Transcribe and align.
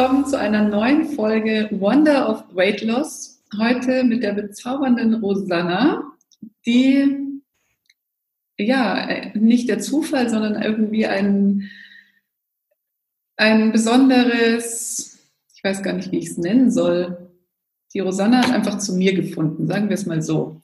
Willkommen 0.00 0.24
zu 0.24 0.38
einer 0.38 0.66
neuen 0.66 1.10
Folge 1.10 1.68
Wonder 1.72 2.30
of 2.30 2.56
Weight 2.56 2.80
Loss. 2.80 3.42
Heute 3.58 4.02
mit 4.02 4.22
der 4.22 4.32
bezaubernden 4.32 5.12
Rosanna, 5.12 6.14
die 6.64 7.42
ja 8.56 9.30
nicht 9.34 9.68
der 9.68 9.80
Zufall, 9.80 10.30
sondern 10.30 10.62
irgendwie 10.62 11.06
ein, 11.06 11.70
ein 13.36 13.72
besonderes, 13.72 15.18
ich 15.54 15.62
weiß 15.62 15.82
gar 15.82 15.92
nicht, 15.92 16.10
wie 16.12 16.20
ich 16.20 16.28
es 16.28 16.38
nennen 16.38 16.70
soll. 16.70 17.30
Die 17.92 18.00
Rosanna 18.00 18.38
hat 18.38 18.54
einfach 18.54 18.78
zu 18.78 18.94
mir 18.94 19.12
gefunden, 19.12 19.66
sagen 19.66 19.90
wir 19.90 19.94
es 19.96 20.06
mal 20.06 20.22
so. 20.22 20.62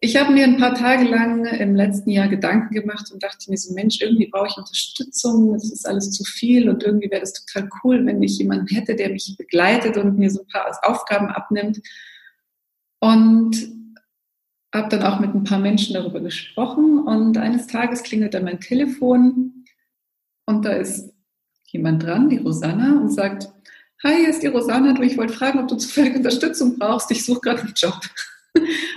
Ich 0.00 0.16
habe 0.16 0.32
mir 0.32 0.44
ein 0.44 0.58
paar 0.58 0.74
Tage 0.74 1.04
lang 1.04 1.46
im 1.46 1.74
letzten 1.74 2.10
Jahr 2.10 2.28
Gedanken 2.28 2.74
gemacht 2.74 3.10
und 3.12 3.22
dachte 3.22 3.50
mir 3.50 3.56
so, 3.56 3.72
Mensch, 3.72 4.00
irgendwie 4.00 4.28
brauche 4.28 4.48
ich 4.48 4.56
Unterstützung, 4.56 5.54
es 5.54 5.72
ist 5.72 5.88
alles 5.88 6.10
zu 6.10 6.22
viel 6.24 6.68
und 6.68 6.82
irgendwie 6.82 7.10
wäre 7.10 7.22
das 7.22 7.32
total 7.32 7.68
cool, 7.82 8.04
wenn 8.04 8.22
ich 8.22 8.38
jemanden 8.38 8.66
hätte, 8.66 8.94
der 8.94 9.10
mich 9.10 9.34
begleitet 9.38 9.96
und 9.96 10.18
mir 10.18 10.30
so 10.30 10.42
ein 10.42 10.48
paar 10.48 10.70
Aufgaben 10.82 11.28
abnimmt. 11.28 11.80
Und 13.00 13.56
habe 14.74 14.88
dann 14.90 15.02
auch 15.02 15.20
mit 15.20 15.34
ein 15.34 15.44
paar 15.44 15.58
Menschen 15.58 15.94
darüber 15.94 16.20
gesprochen 16.20 17.00
und 17.00 17.38
eines 17.38 17.66
Tages 17.66 18.02
klingelt 18.02 18.34
dann 18.34 18.44
mein 18.44 18.60
Telefon 18.60 19.64
und 20.44 20.64
da 20.64 20.72
ist 20.72 21.12
jemand 21.64 22.02
dran, 22.02 22.28
die 22.28 22.38
Rosanna, 22.38 23.00
und 23.00 23.10
sagt, 23.10 23.50
Hi, 24.04 24.14
hier 24.14 24.28
ist 24.28 24.42
die 24.42 24.48
Rosanna, 24.48 24.92
du, 24.92 25.02
ich 25.02 25.16
wollte 25.16 25.32
fragen, 25.32 25.58
ob 25.58 25.68
du 25.68 25.76
zufällig 25.76 26.16
Unterstützung 26.16 26.78
brauchst, 26.78 27.10
ich 27.10 27.24
suche 27.24 27.40
gerade 27.40 27.62
einen 27.62 27.72
Job. 27.74 27.98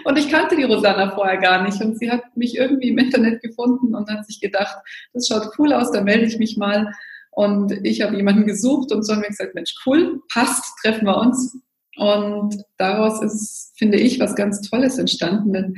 Und 0.09 0.17
ich 0.17 0.27
kannte 0.27 0.55
die 0.55 0.63
Rosanna 0.63 1.11
vorher 1.11 1.37
gar 1.37 1.61
nicht. 1.61 1.79
Und 1.81 1.99
sie 1.99 2.09
hat 2.09 2.35
mich 2.35 2.57
irgendwie 2.57 2.89
im 2.89 2.97
Internet 2.97 3.43
gefunden 3.43 3.93
und 3.93 4.09
hat 4.09 4.25
sich 4.25 4.41
gedacht, 4.41 4.75
das 5.13 5.27
schaut 5.27 5.51
cool 5.59 5.71
aus, 5.71 5.91
da 5.91 6.01
melde 6.01 6.25
ich 6.25 6.39
mich 6.39 6.57
mal. 6.57 6.91
Und 7.29 7.71
ich 7.83 8.01
habe 8.01 8.15
jemanden 8.15 8.47
gesucht 8.47 8.91
und 8.91 9.03
so 9.03 9.13
haben 9.13 9.21
wir 9.21 9.29
gesagt, 9.29 9.53
Mensch, 9.53 9.75
cool, 9.85 10.19
passt, 10.33 10.63
treffen 10.81 11.05
wir 11.05 11.15
uns. 11.15 11.55
Und 11.95 12.55
daraus 12.77 13.21
ist, 13.21 13.73
finde 13.77 13.99
ich, 13.99 14.19
was 14.19 14.33
ganz 14.33 14.61
Tolles 14.61 14.97
entstanden. 14.97 15.53
Denn 15.53 15.75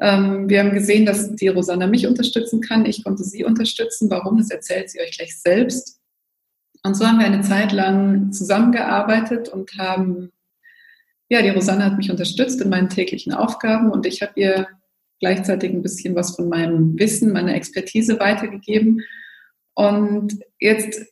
ähm, 0.00 0.48
wir 0.48 0.60
haben 0.60 0.72
gesehen, 0.72 1.04
dass 1.04 1.36
die 1.36 1.48
Rosanna 1.48 1.86
mich 1.86 2.06
unterstützen 2.06 2.62
kann. 2.62 2.86
Ich 2.86 3.04
konnte 3.04 3.22
sie 3.22 3.44
unterstützen. 3.44 4.08
Warum, 4.08 4.38
das 4.38 4.48
erzählt 4.48 4.88
sie 4.88 5.00
euch 5.00 5.18
gleich 5.18 5.38
selbst. 5.38 6.00
Und 6.84 6.96
so 6.96 7.06
haben 7.06 7.18
wir 7.18 7.26
eine 7.26 7.42
Zeit 7.42 7.72
lang 7.72 8.32
zusammengearbeitet 8.32 9.50
und 9.50 9.76
haben 9.76 10.32
ja, 11.32 11.40
die 11.40 11.48
Rosanne 11.48 11.86
hat 11.86 11.96
mich 11.96 12.10
unterstützt 12.10 12.60
in 12.60 12.68
meinen 12.68 12.90
täglichen 12.90 13.32
Aufgaben 13.32 13.90
und 13.90 14.04
ich 14.04 14.20
habe 14.20 14.32
ihr 14.36 14.68
gleichzeitig 15.18 15.72
ein 15.72 15.80
bisschen 15.80 16.14
was 16.14 16.36
von 16.36 16.50
meinem 16.50 16.98
Wissen, 16.98 17.32
meiner 17.32 17.54
Expertise 17.54 18.20
weitergegeben. 18.20 19.00
Und 19.72 20.34
jetzt 20.60 21.06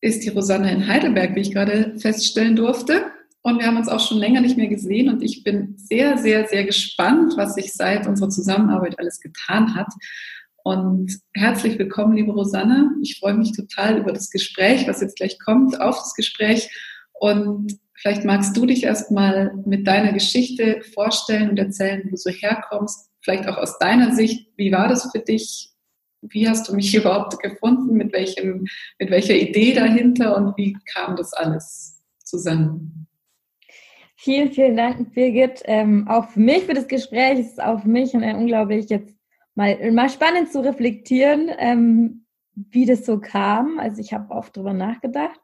ist 0.00 0.24
die 0.24 0.30
Rosanne 0.30 0.72
in 0.72 0.88
Heidelberg, 0.88 1.34
wie 1.34 1.40
ich 1.40 1.52
gerade 1.52 1.92
feststellen 1.98 2.56
durfte. 2.56 3.04
Und 3.42 3.58
wir 3.58 3.66
haben 3.66 3.76
uns 3.76 3.88
auch 3.88 4.00
schon 4.00 4.16
länger 4.16 4.40
nicht 4.40 4.56
mehr 4.56 4.68
gesehen 4.68 5.10
und 5.10 5.22
ich 5.22 5.44
bin 5.44 5.74
sehr, 5.76 6.16
sehr, 6.16 6.48
sehr 6.48 6.64
gespannt, 6.64 7.34
was 7.36 7.54
sich 7.54 7.74
seit 7.74 8.06
unserer 8.06 8.30
Zusammenarbeit 8.30 8.98
alles 8.98 9.20
getan 9.20 9.74
hat. 9.74 9.92
Und 10.64 11.18
herzlich 11.34 11.78
willkommen, 11.78 12.16
liebe 12.16 12.32
Rosanne. 12.32 12.92
Ich 13.02 13.18
freue 13.18 13.34
mich 13.34 13.52
total 13.52 13.98
über 13.98 14.14
das 14.14 14.30
Gespräch, 14.30 14.88
was 14.88 15.02
jetzt 15.02 15.16
gleich 15.16 15.38
kommt, 15.38 15.78
auf 15.82 15.98
das 15.98 16.14
Gespräch. 16.14 16.70
Und 17.12 17.78
Vielleicht 17.98 18.24
magst 18.24 18.56
du 18.56 18.66
dich 18.66 18.84
erstmal 18.84 19.54
mit 19.64 19.86
deiner 19.86 20.12
Geschichte 20.12 20.82
vorstellen 20.94 21.50
und 21.50 21.58
erzählen, 21.58 22.02
wo 22.10 22.16
du 22.16 22.30
herkommst. 22.30 23.10
Vielleicht 23.20 23.48
auch 23.48 23.56
aus 23.56 23.78
deiner 23.78 24.14
Sicht. 24.14 24.50
Wie 24.56 24.70
war 24.70 24.88
das 24.88 25.10
für 25.10 25.20
dich? 25.20 25.72
Wie 26.20 26.48
hast 26.48 26.68
du 26.68 26.74
mich 26.74 26.94
überhaupt 26.94 27.38
gefunden? 27.40 27.96
Mit, 27.96 28.12
welchem, 28.12 28.66
mit 28.98 29.10
welcher 29.10 29.34
Idee 29.34 29.72
dahinter 29.72 30.36
und 30.36 30.56
wie 30.56 30.76
kam 30.92 31.16
das 31.16 31.32
alles 31.32 32.02
zusammen? 32.22 33.06
Vielen, 34.16 34.52
vielen 34.52 34.76
Dank, 34.76 35.14
Birgit. 35.14 35.62
Ähm, 35.64 36.06
auch 36.08 36.28
für 36.28 36.40
mich 36.40 36.64
für 36.64 36.74
das 36.74 36.88
Gespräch. 36.88 37.38
Es 37.38 37.50
ist 37.52 37.62
auch 37.62 37.80
für 37.80 37.88
mich 37.88 38.12
unglaublich 38.12 38.88
jetzt 38.90 39.14
mal, 39.54 39.90
mal 39.92 40.10
spannend 40.10 40.52
zu 40.52 40.60
reflektieren, 40.60 41.50
ähm, 41.58 42.26
wie 42.54 42.86
das 42.86 43.06
so 43.06 43.20
kam. 43.20 43.78
Also 43.78 44.00
ich 44.00 44.12
habe 44.12 44.34
oft 44.34 44.56
darüber 44.56 44.72
nachgedacht. 44.72 45.40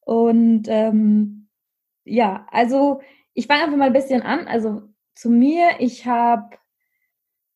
Und 0.00 0.66
ähm, 0.68 1.45
ja, 2.06 2.46
also 2.50 3.00
ich 3.34 3.46
fange 3.46 3.64
einfach 3.64 3.76
mal 3.76 3.88
ein 3.88 3.92
bisschen 3.92 4.22
an. 4.22 4.48
Also 4.48 4.82
zu 5.14 5.28
mir, 5.28 5.80
ich 5.80 6.06
habe, 6.06 6.56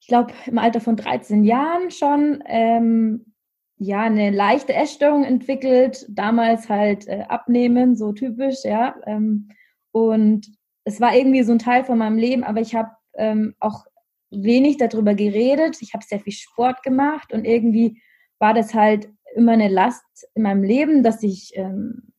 ich 0.00 0.08
glaube, 0.08 0.32
im 0.46 0.58
Alter 0.58 0.80
von 0.80 0.96
13 0.96 1.44
Jahren 1.44 1.90
schon 1.90 2.42
ähm, 2.46 3.34
ja 3.76 4.02
eine 4.02 4.30
leichte 4.30 4.74
Essstörung 4.74 5.24
entwickelt. 5.24 6.04
Damals 6.10 6.68
halt 6.68 7.08
äh, 7.08 7.24
abnehmen, 7.28 7.96
so 7.96 8.12
typisch, 8.12 8.64
ja. 8.64 8.96
Ähm, 9.06 9.48
und 9.92 10.48
es 10.84 11.00
war 11.00 11.14
irgendwie 11.14 11.42
so 11.42 11.52
ein 11.52 11.58
Teil 11.58 11.84
von 11.84 11.98
meinem 11.98 12.18
Leben, 12.18 12.44
aber 12.44 12.60
ich 12.60 12.74
habe 12.74 12.90
ähm, 13.14 13.54
auch 13.60 13.84
wenig 14.30 14.76
darüber 14.76 15.14
geredet. 15.14 15.78
Ich 15.80 15.94
habe 15.94 16.04
sehr 16.04 16.20
viel 16.20 16.32
Sport 16.32 16.82
gemacht 16.82 17.32
und 17.32 17.44
irgendwie 17.44 18.02
war 18.38 18.54
das 18.54 18.74
halt 18.74 19.08
immer 19.34 19.52
eine 19.52 19.68
Last 19.68 20.28
in 20.34 20.42
meinem 20.42 20.62
Leben, 20.62 21.02
dass 21.02 21.22
ich 21.22 21.52
ähm, 21.54 22.09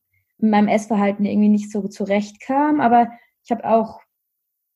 mit 0.42 0.50
meinem 0.50 0.68
Essverhalten 0.68 1.24
irgendwie 1.24 1.48
nicht 1.48 1.70
so 1.70 1.88
zurechtkam. 1.88 2.80
Aber 2.80 3.10
ich 3.44 3.50
habe 3.50 3.64
auch 3.64 4.00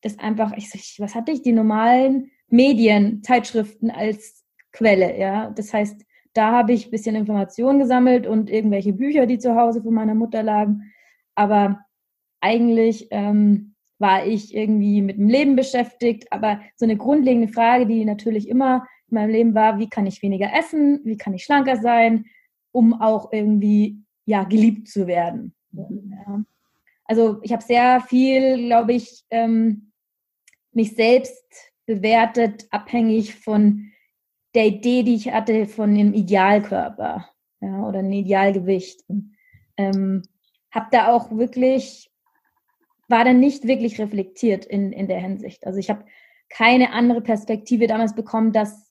das 0.03 0.19
einfach, 0.19 0.53
ich, 0.57 0.97
was 0.99 1.15
hatte 1.15 1.33
ich, 1.33 1.43
die 1.43 1.53
normalen 1.53 2.31
Medien, 2.49 3.23
Zeitschriften 3.23 3.91
als 3.91 4.45
Quelle, 4.73 5.19
ja. 5.19 5.51
Das 5.51 5.73
heißt, 5.73 6.03
da 6.33 6.53
habe 6.53 6.73
ich 6.73 6.87
ein 6.87 6.91
bisschen 6.91 7.17
Informationen 7.17 7.79
gesammelt 7.79 8.27
und 8.27 8.51
irgendwelche 8.51 8.93
Bücher, 8.93 9.27
die 9.27 9.39
zu 9.39 9.57
Hause 9.57 9.83
von 9.83 9.95
meiner 9.95 10.15
Mutter 10.15 10.43
lagen. 10.43 10.93
Aber 11.35 11.81
eigentlich 12.41 13.09
ähm, 13.11 13.75
war 13.99 14.27
ich 14.27 14.55
irgendwie 14.55 15.01
mit 15.01 15.17
dem 15.17 15.29
Leben 15.29 15.57
beschäftigt. 15.57 16.31
Aber 16.31 16.61
so 16.77 16.85
eine 16.85 16.97
grundlegende 16.97 17.49
Frage, 17.49 17.87
die 17.87 18.05
natürlich 18.05 18.49
immer 18.49 18.87
in 19.09 19.15
meinem 19.15 19.31
Leben 19.31 19.55
war, 19.55 19.79
wie 19.79 19.89
kann 19.89 20.07
ich 20.07 20.23
weniger 20.23 20.53
essen, 20.57 21.01
wie 21.05 21.17
kann 21.17 21.35
ich 21.35 21.45
schlanker 21.45 21.77
sein, 21.79 22.27
um 22.71 23.01
auch 23.01 23.33
irgendwie 23.33 24.03
ja 24.27 24.45
geliebt 24.45 24.89
zu 24.89 25.07
werden. 25.07 25.56
Ja. 25.77 26.45
Also 27.05 27.41
ich 27.43 27.53
habe 27.53 27.63
sehr 27.63 28.01
viel, 28.01 28.67
glaube 28.67 28.95
ich, 28.95 29.25
ähm, 29.31 29.93
mich 30.73 30.95
selbst 30.95 31.45
bewertet, 31.87 32.67
abhängig 32.71 33.35
von 33.37 33.93
der 34.55 34.67
Idee, 34.67 35.03
die 35.03 35.15
ich 35.15 35.33
hatte 35.33 35.67
von 35.67 35.95
dem 35.95 36.15
Idealkörper 36.15 37.29
ja, 37.61 37.87
oder 37.87 38.01
einem 38.01 38.13
Idealgewicht. 38.13 39.05
Ähm, 39.77 40.23
habe 40.71 40.89
da 40.91 41.13
auch 41.13 41.31
wirklich, 41.31 42.11
war 43.09 43.25
da 43.25 43.33
nicht 43.33 43.67
wirklich 43.67 43.99
reflektiert 43.99 44.65
in, 44.65 44.93
in 44.93 45.09
der 45.09 45.21
Hinsicht. 45.21 45.67
Also 45.67 45.79
ich 45.79 45.91
habe 45.91 46.05
keine 46.49 46.93
andere 46.93 47.21
Perspektive 47.21 47.87
damals 47.87 48.15
bekommen, 48.15 48.53
dass, 48.53 48.91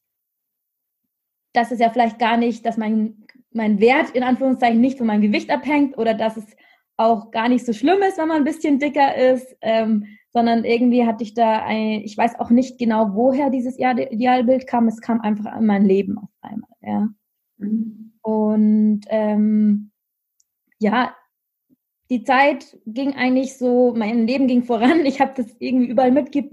dass 1.53 1.71
es 1.71 1.79
ja 1.79 1.89
vielleicht 1.89 2.19
gar 2.19 2.37
nicht, 2.37 2.65
dass 2.65 2.77
mein, 2.77 3.25
mein 3.51 3.79
Wert 3.79 4.11
in 4.11 4.23
Anführungszeichen 4.23 4.81
nicht 4.81 4.97
von 4.97 5.07
meinem 5.07 5.21
Gewicht 5.21 5.49
abhängt 5.49 5.97
oder 5.97 6.13
dass 6.13 6.37
es 6.37 6.45
auch 6.97 7.31
gar 7.31 7.49
nicht 7.49 7.65
so 7.65 7.73
schlimm 7.73 8.01
ist, 8.01 8.17
wenn 8.17 8.27
man 8.27 8.37
ein 8.37 8.43
bisschen 8.43 8.79
dicker 8.79 9.15
ist, 9.15 9.55
ähm, 9.61 10.05
sondern 10.29 10.65
irgendwie 10.65 11.05
hatte 11.05 11.23
ich 11.23 11.33
da 11.33 11.63
ein, 11.63 12.01
ich 12.01 12.17
weiß 12.17 12.39
auch 12.39 12.49
nicht 12.49 12.77
genau, 12.77 13.13
woher 13.13 13.49
dieses 13.49 13.77
Idealbild 13.77 14.67
kam, 14.67 14.87
es 14.87 15.01
kam 15.01 15.21
einfach 15.21 15.57
in 15.57 15.65
mein 15.65 15.85
Leben 15.85 16.17
auf 16.17 16.29
einmal, 16.41 16.69
ja. 16.81 17.09
Mhm. 17.57 18.13
Und 18.21 19.01
ähm, 19.09 19.91
ja, 20.79 21.15
die 22.09 22.23
Zeit 22.23 22.77
ging 22.85 23.13
eigentlich 23.15 23.57
so, 23.57 23.93
mein 23.95 24.27
Leben 24.27 24.47
ging 24.47 24.63
voran, 24.63 25.05
ich 25.05 25.19
habe 25.19 25.33
das 25.35 25.55
irgendwie 25.59 25.89
überall 25.89 26.11
mitge 26.11 26.49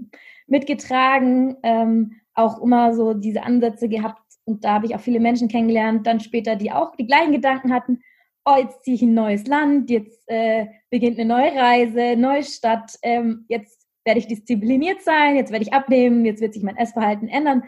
mitgetragen, 0.47 1.55
ähm, 1.63 2.15
auch 2.33 2.61
immer 2.61 2.93
so 2.93 3.13
diese 3.13 3.43
Ansätze 3.43 3.87
gehabt 3.87 4.21
und 4.45 4.65
da 4.65 4.73
habe 4.73 4.85
ich 4.85 4.95
auch 4.95 4.99
viele 4.99 5.19
Menschen 5.19 5.47
kennengelernt, 5.47 6.05
dann 6.05 6.19
später, 6.19 6.55
die 6.55 6.71
auch 6.71 6.95
die 6.95 7.07
gleichen 7.07 7.31
Gedanken 7.31 7.73
hatten 7.73 8.01
oh, 8.45 8.55
jetzt 8.57 8.83
ziehe 8.83 8.95
ich 8.95 9.01
in 9.03 9.11
ein 9.11 9.15
neues 9.15 9.47
Land, 9.47 9.89
jetzt 9.89 10.23
äh, 10.27 10.67
beginnt 10.89 11.19
eine 11.19 11.27
neue 11.27 11.55
Reise, 11.55 12.15
neue 12.17 12.43
Stadt, 12.43 12.97
ähm, 13.01 13.45
jetzt 13.47 13.87
werde 14.05 14.19
ich 14.19 14.27
diszipliniert 14.27 15.01
sein, 15.01 15.35
jetzt 15.35 15.51
werde 15.51 15.63
ich 15.63 15.73
abnehmen, 15.73 16.25
jetzt 16.25 16.41
wird 16.41 16.53
sich 16.53 16.63
mein 16.63 16.77
Essverhalten 16.77 17.29
ändern. 17.29 17.63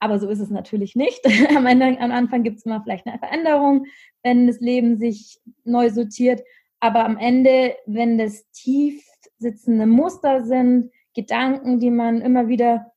Aber 0.00 0.18
so 0.18 0.28
ist 0.28 0.40
es 0.40 0.50
natürlich 0.50 0.96
nicht. 0.96 1.20
am, 1.56 1.64
Ende, 1.66 1.98
am 2.00 2.10
Anfang 2.10 2.42
gibt 2.42 2.58
es 2.58 2.66
immer 2.66 2.82
vielleicht 2.82 3.06
eine 3.06 3.18
Veränderung, 3.18 3.86
wenn 4.22 4.46
das 4.46 4.60
Leben 4.60 4.98
sich 4.98 5.40
neu 5.64 5.90
sortiert. 5.90 6.42
Aber 6.80 7.04
am 7.04 7.16
Ende, 7.16 7.76
wenn 7.86 8.18
das 8.18 8.50
tief 8.50 9.02
sitzende 9.38 9.86
Muster 9.86 10.44
sind, 10.44 10.90
Gedanken, 11.14 11.78
die 11.78 11.90
man 11.90 12.20
immer 12.20 12.48
wieder 12.48 12.92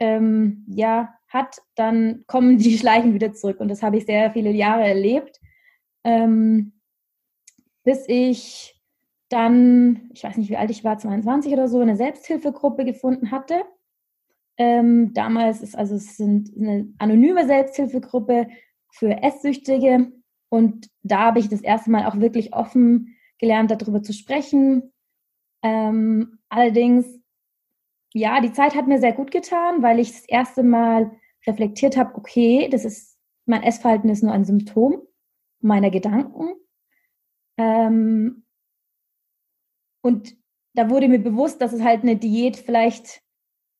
ähm, 0.00 0.64
ja, 0.68 1.12
hat, 1.28 1.58
dann 1.74 2.24
kommen 2.26 2.56
die 2.58 2.78
Schleichen 2.78 3.14
wieder 3.14 3.32
zurück. 3.32 3.60
Und 3.60 3.68
das 3.68 3.82
habe 3.82 3.98
ich 3.98 4.06
sehr 4.06 4.30
viele 4.32 4.50
Jahre 4.50 4.84
erlebt 4.84 5.37
ähm, 6.08 6.72
bis 7.84 8.08
ich 8.08 8.80
dann, 9.28 10.10
ich 10.14 10.24
weiß 10.24 10.38
nicht, 10.38 10.48
wie 10.48 10.56
alt 10.56 10.70
ich 10.70 10.82
war, 10.82 10.96
22 10.96 11.52
oder 11.52 11.68
so, 11.68 11.80
eine 11.80 11.96
Selbsthilfegruppe 11.96 12.86
gefunden 12.86 13.30
hatte. 13.30 13.62
Ähm, 14.56 15.12
damals 15.12 15.60
ist 15.60 15.76
also 15.76 15.96
es 15.96 16.16
sind 16.16 16.50
eine 16.56 16.92
anonyme 16.98 17.46
Selbsthilfegruppe 17.46 18.48
für 18.90 19.22
Esssüchtige 19.22 20.10
Und 20.48 20.88
da 21.02 21.26
habe 21.26 21.40
ich 21.40 21.50
das 21.50 21.60
erste 21.60 21.90
Mal 21.90 22.06
auch 22.06 22.18
wirklich 22.18 22.54
offen 22.54 23.14
gelernt, 23.38 23.70
darüber 23.70 24.02
zu 24.02 24.14
sprechen. 24.14 24.94
Ähm, 25.62 26.38
allerdings, 26.48 27.06
ja, 28.14 28.40
die 28.40 28.52
Zeit 28.52 28.74
hat 28.74 28.86
mir 28.86 28.98
sehr 28.98 29.12
gut 29.12 29.30
getan, 29.30 29.82
weil 29.82 29.98
ich 29.98 30.12
das 30.12 30.24
erste 30.26 30.62
Mal 30.62 31.12
reflektiert 31.46 31.98
habe, 31.98 32.14
okay, 32.16 32.68
das 32.70 32.86
ist, 32.86 33.18
mein 33.44 33.62
Essverhalten 33.62 34.08
ist 34.08 34.22
nur 34.22 34.32
ein 34.32 34.46
Symptom 34.46 35.07
meiner 35.60 35.90
Gedanken. 35.90 36.54
Ähm, 37.56 38.44
und 40.02 40.36
da 40.74 40.90
wurde 40.90 41.08
mir 41.08 41.18
bewusst, 41.18 41.60
dass 41.60 41.72
es 41.72 41.82
halt 41.82 42.02
eine 42.02 42.16
Diät 42.16 42.56
vielleicht 42.56 43.22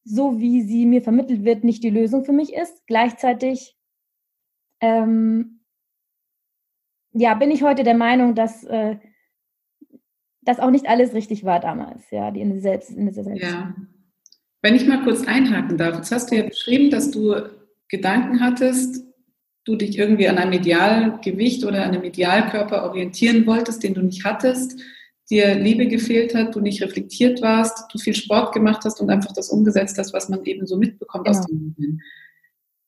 so, 0.05 0.41
wie 0.41 0.63
sie 0.63 0.87
mir 0.87 1.03
vermittelt 1.03 1.45
wird, 1.45 1.65
nicht 1.65 1.83
die 1.83 1.91
Lösung 1.91 2.25
für 2.25 2.33
mich 2.33 2.53
ist. 2.55 2.87
Gleichzeitig 2.87 3.77
ähm, 4.81 5.61
ja, 7.13 7.35
bin 7.35 7.51
ich 7.51 7.63
heute 7.63 7.85
der 7.85 7.97
Meinung, 7.97 8.35
dass 8.35 8.65
äh, 8.65 8.97
das 10.43 10.61
auch 10.61 10.71
nicht 10.71 10.89
alles 10.89 11.15
richtig 11.15 11.45
war 11.45 11.61
damals, 11.61 12.11
ja, 12.11 12.31
die 12.31 12.41
in 12.41 12.51
der 12.51 12.61
Selbst, 12.61 12.91
in 12.91 13.05
der 13.05 13.15
Selbst 13.15 13.43
Ja. 13.43 13.75
Wenn 14.63 14.75
ich 14.75 14.87
mal 14.89 15.05
kurz 15.05 15.27
einhaken 15.27 15.77
darf, 15.77 15.97
jetzt 15.97 16.11
hast 16.11 16.31
du 16.31 16.37
ja 16.37 16.43
beschrieben, 16.43 16.91
dass 16.91 17.11
du 17.11 17.35
Gedanken 17.89 18.41
hattest, 18.41 19.05
du 19.69 19.77
dich 19.77 19.99
irgendwie 19.99 20.29
an 20.29 20.39
einem 20.39 20.53
Idealgewicht 20.53 21.65
oder 21.65 21.83
einem 21.83 22.03
Idealkörper 22.03 22.85
orientieren 22.85 23.47
wolltest, 23.47 23.83
den 23.83 23.95
du 23.95 24.01
nicht 24.01 24.25
hattest, 24.25 24.81
dir 25.31 25.55
Liebe 25.55 25.87
gefehlt 25.87 26.35
hat, 26.35 26.55
du 26.55 26.61
nicht 26.61 26.83
reflektiert 26.83 27.43
warst, 27.43 27.93
du 27.93 27.99
viel 27.99 28.15
Sport 28.15 28.55
gemacht 28.55 28.85
hast 28.85 29.01
und 29.01 29.11
einfach 29.11 29.33
das 29.33 29.51
umgesetzt 29.51 29.99
hast, 29.99 30.15
was 30.15 30.31
man 30.31 30.43
eben 30.45 30.67
so 30.67 30.79
mitbekommt 30.79 31.27
genau. 31.27 31.39
aus 31.39 31.47
dem 31.47 31.75
Medien. 31.77 32.03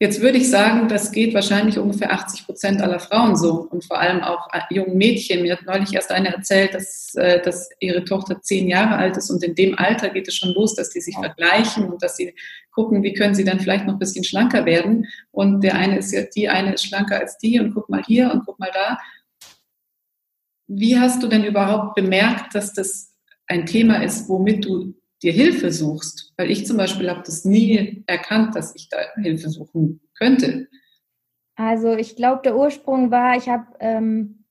Jetzt 0.03 0.23
würde 0.23 0.39
ich 0.39 0.49
sagen, 0.49 0.89
das 0.89 1.13
geht 1.13 1.35
wahrscheinlich 1.35 1.79
ungefähr 1.79 2.11
80 2.11 2.47
Prozent 2.47 2.81
aller 2.81 3.01
Frauen 3.01 3.37
so 3.37 3.69
und 3.71 3.85
vor 3.85 3.99
allem 3.99 4.23
auch 4.23 4.49
jungen 4.71 4.97
Mädchen. 4.97 5.43
Mir 5.43 5.59
hat 5.59 5.67
neulich 5.67 5.93
erst 5.93 6.11
eine 6.11 6.35
erzählt, 6.35 6.73
dass, 6.73 7.15
äh, 7.17 7.43
dass 7.43 7.69
ihre 7.81 8.03
Tochter 8.05 8.41
zehn 8.41 8.67
Jahre 8.67 8.97
alt 8.97 9.19
ist 9.19 9.29
und 9.29 9.45
in 9.45 9.55
dem 9.55 9.79
Alter 9.79 10.09
geht 10.09 10.27
es 10.27 10.37
schon 10.37 10.55
los, 10.55 10.75
dass 10.75 10.89
die 10.89 11.03
sich 11.03 11.15
vergleichen 11.15 11.85
und 11.91 12.03
dass 12.03 12.17
sie 12.17 12.35
gucken, 12.71 13.03
wie 13.03 13.13
können 13.13 13.35
sie 13.35 13.45
dann 13.45 13.61
vielleicht 13.61 13.85
noch 13.85 13.93
ein 13.93 13.99
bisschen 13.99 14.25
schlanker 14.25 14.65
werden. 14.65 15.07
Und 15.33 15.63
der 15.63 15.75
eine 15.75 15.99
ist 15.99 16.13
ja, 16.13 16.23
die 16.23 16.49
eine 16.49 16.73
ist 16.73 16.87
schlanker 16.87 17.21
als 17.21 17.37
die 17.37 17.61
und 17.61 17.75
guck 17.75 17.91
mal 17.91 18.03
hier 18.03 18.33
und 18.33 18.47
guck 18.47 18.59
mal 18.59 18.71
da. 18.73 18.99
Wie 20.67 20.99
hast 20.99 21.23
du 21.23 21.27
denn 21.27 21.45
überhaupt 21.45 21.95
bemerkt, 21.95 22.55
dass 22.55 22.73
das 22.73 23.13
ein 23.47 23.67
Thema 23.67 24.03
ist, 24.03 24.31
womit 24.31 24.65
du 24.65 24.95
dir 25.23 25.33
Hilfe 25.33 25.71
suchst. 25.73 26.33
Weil 26.37 26.51
ich 26.51 26.67
zum 26.67 26.77
Beispiel 26.77 27.11
habe 27.11 27.23
das 27.25 27.45
nie 27.45 28.03
erkannt, 28.07 28.55
dass 28.57 28.75
ich 28.75 28.89
da 28.89 28.99
Hilfe 29.21 29.51
suchen 29.51 30.01
könnte. 30.15 30.69
Also 31.57 31.95
ich 31.95 32.17
glaube, 32.17 32.41
der 32.43 32.57
Ursprung 32.57 33.11
war, 33.11 33.37
ich 33.37 33.49
habe, 33.49 33.67
ähm, 33.81 34.45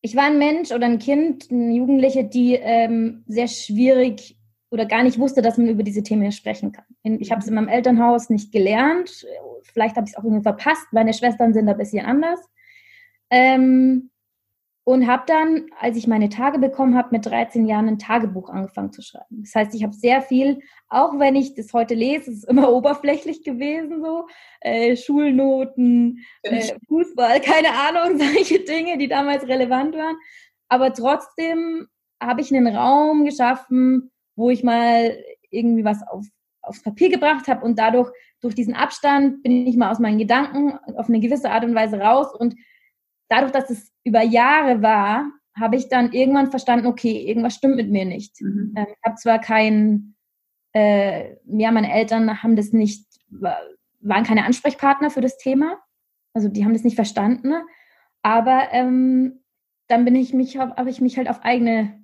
ich 0.00 0.14
war 0.14 0.24
ein 0.24 0.38
Mensch 0.38 0.70
oder 0.70 0.86
ein 0.86 1.00
Kind, 1.00 1.50
eine 1.50 1.74
Jugendliche, 1.74 2.24
die 2.24 2.54
ähm, 2.54 3.24
sehr 3.26 3.48
schwierig 3.48 4.38
oder 4.70 4.86
gar 4.86 5.02
nicht 5.02 5.18
wusste, 5.18 5.42
dass 5.42 5.58
man 5.58 5.68
über 5.68 5.82
diese 5.82 6.02
Themen 6.02 6.30
sprechen 6.30 6.72
kann. 6.72 6.84
Ich 7.02 7.30
habe 7.30 7.40
es 7.40 7.48
in 7.48 7.54
meinem 7.54 7.68
Elternhaus 7.68 8.30
nicht 8.30 8.52
gelernt. 8.52 9.26
Vielleicht 9.62 9.96
habe 9.96 10.06
ich 10.06 10.12
es 10.12 10.18
auch 10.18 10.24
irgendwie 10.24 10.42
verpasst. 10.42 10.86
Meine 10.92 11.14
Schwestern 11.14 11.54
sind 11.54 11.66
da 11.66 11.72
ein 11.72 11.78
bisschen 11.78 12.04
anders. 12.04 12.40
Ähm, 13.30 14.10
und 14.88 15.06
habe 15.06 15.24
dann, 15.26 15.66
als 15.78 15.98
ich 15.98 16.06
meine 16.06 16.30
Tage 16.30 16.58
bekommen 16.58 16.96
habe, 16.96 17.10
mit 17.10 17.26
13 17.26 17.66
Jahren 17.66 17.88
ein 17.88 17.98
Tagebuch 17.98 18.48
angefangen 18.48 18.90
zu 18.90 19.02
schreiben. 19.02 19.42
Das 19.42 19.54
heißt, 19.54 19.74
ich 19.74 19.82
habe 19.82 19.92
sehr 19.92 20.22
viel, 20.22 20.60
auch 20.88 21.18
wenn 21.18 21.36
ich 21.36 21.54
das 21.54 21.74
heute 21.74 21.92
lese, 21.92 22.30
ist 22.30 22.48
immer 22.48 22.72
oberflächlich 22.72 23.44
gewesen, 23.44 24.02
so 24.02 24.26
äh, 24.62 24.96
Schulnoten, 24.96 26.24
äh, 26.42 26.72
Fußball, 26.88 27.38
keine 27.42 27.68
Ahnung, 27.72 28.18
solche 28.18 28.60
Dinge, 28.60 28.96
die 28.96 29.08
damals 29.08 29.46
relevant 29.46 29.94
waren. 29.94 30.16
Aber 30.70 30.94
trotzdem 30.94 31.86
habe 32.18 32.40
ich 32.40 32.50
einen 32.50 32.74
Raum 32.74 33.26
geschaffen, 33.26 34.10
wo 34.36 34.48
ich 34.48 34.64
mal 34.64 35.22
irgendwie 35.50 35.84
was 35.84 36.00
auf, 36.08 36.24
aufs 36.62 36.82
Papier 36.82 37.10
gebracht 37.10 37.46
habe 37.46 37.62
und 37.62 37.78
dadurch, 37.78 38.10
durch 38.40 38.54
diesen 38.54 38.72
Abstand, 38.72 39.42
bin 39.42 39.66
ich 39.66 39.76
mal 39.76 39.90
aus 39.90 39.98
meinen 39.98 40.16
Gedanken 40.16 40.78
auf 40.96 41.10
eine 41.10 41.20
gewisse 41.20 41.50
Art 41.50 41.64
und 41.64 41.74
Weise 41.74 42.00
raus 42.00 42.34
und 42.34 42.54
dadurch, 43.28 43.52
dass 43.52 43.70
es 43.70 43.92
über 44.04 44.22
Jahre 44.22 44.82
war, 44.82 45.30
habe 45.58 45.76
ich 45.76 45.88
dann 45.88 46.12
irgendwann 46.12 46.50
verstanden, 46.50 46.86
okay, 46.86 47.26
irgendwas 47.26 47.54
stimmt 47.54 47.76
mit 47.76 47.90
mir 47.90 48.04
nicht. 48.04 48.40
Mhm. 48.40 48.74
Ähm, 48.76 48.86
ich 48.88 49.04
habe 49.04 49.16
zwar 49.16 49.40
kein, 49.40 50.14
äh, 50.72 51.34
ja, 51.46 51.70
meine 51.72 51.92
Eltern 51.92 52.42
haben 52.42 52.56
das 52.56 52.72
nicht, 52.72 53.06
waren 53.30 54.24
keine 54.24 54.44
Ansprechpartner 54.44 55.10
für 55.10 55.20
das 55.20 55.38
Thema, 55.38 55.78
also 56.32 56.48
die 56.48 56.64
haben 56.64 56.72
das 56.72 56.84
nicht 56.84 56.96
verstanden, 56.96 57.54
aber 58.22 58.68
ähm, 58.72 59.42
dann 59.88 60.04
bin 60.04 60.14
ich 60.14 60.34
mich, 60.34 60.58
habe 60.58 60.90
ich 60.90 61.00
mich 61.00 61.16
halt 61.16 61.28
auf 61.28 61.42
eigene 61.42 62.02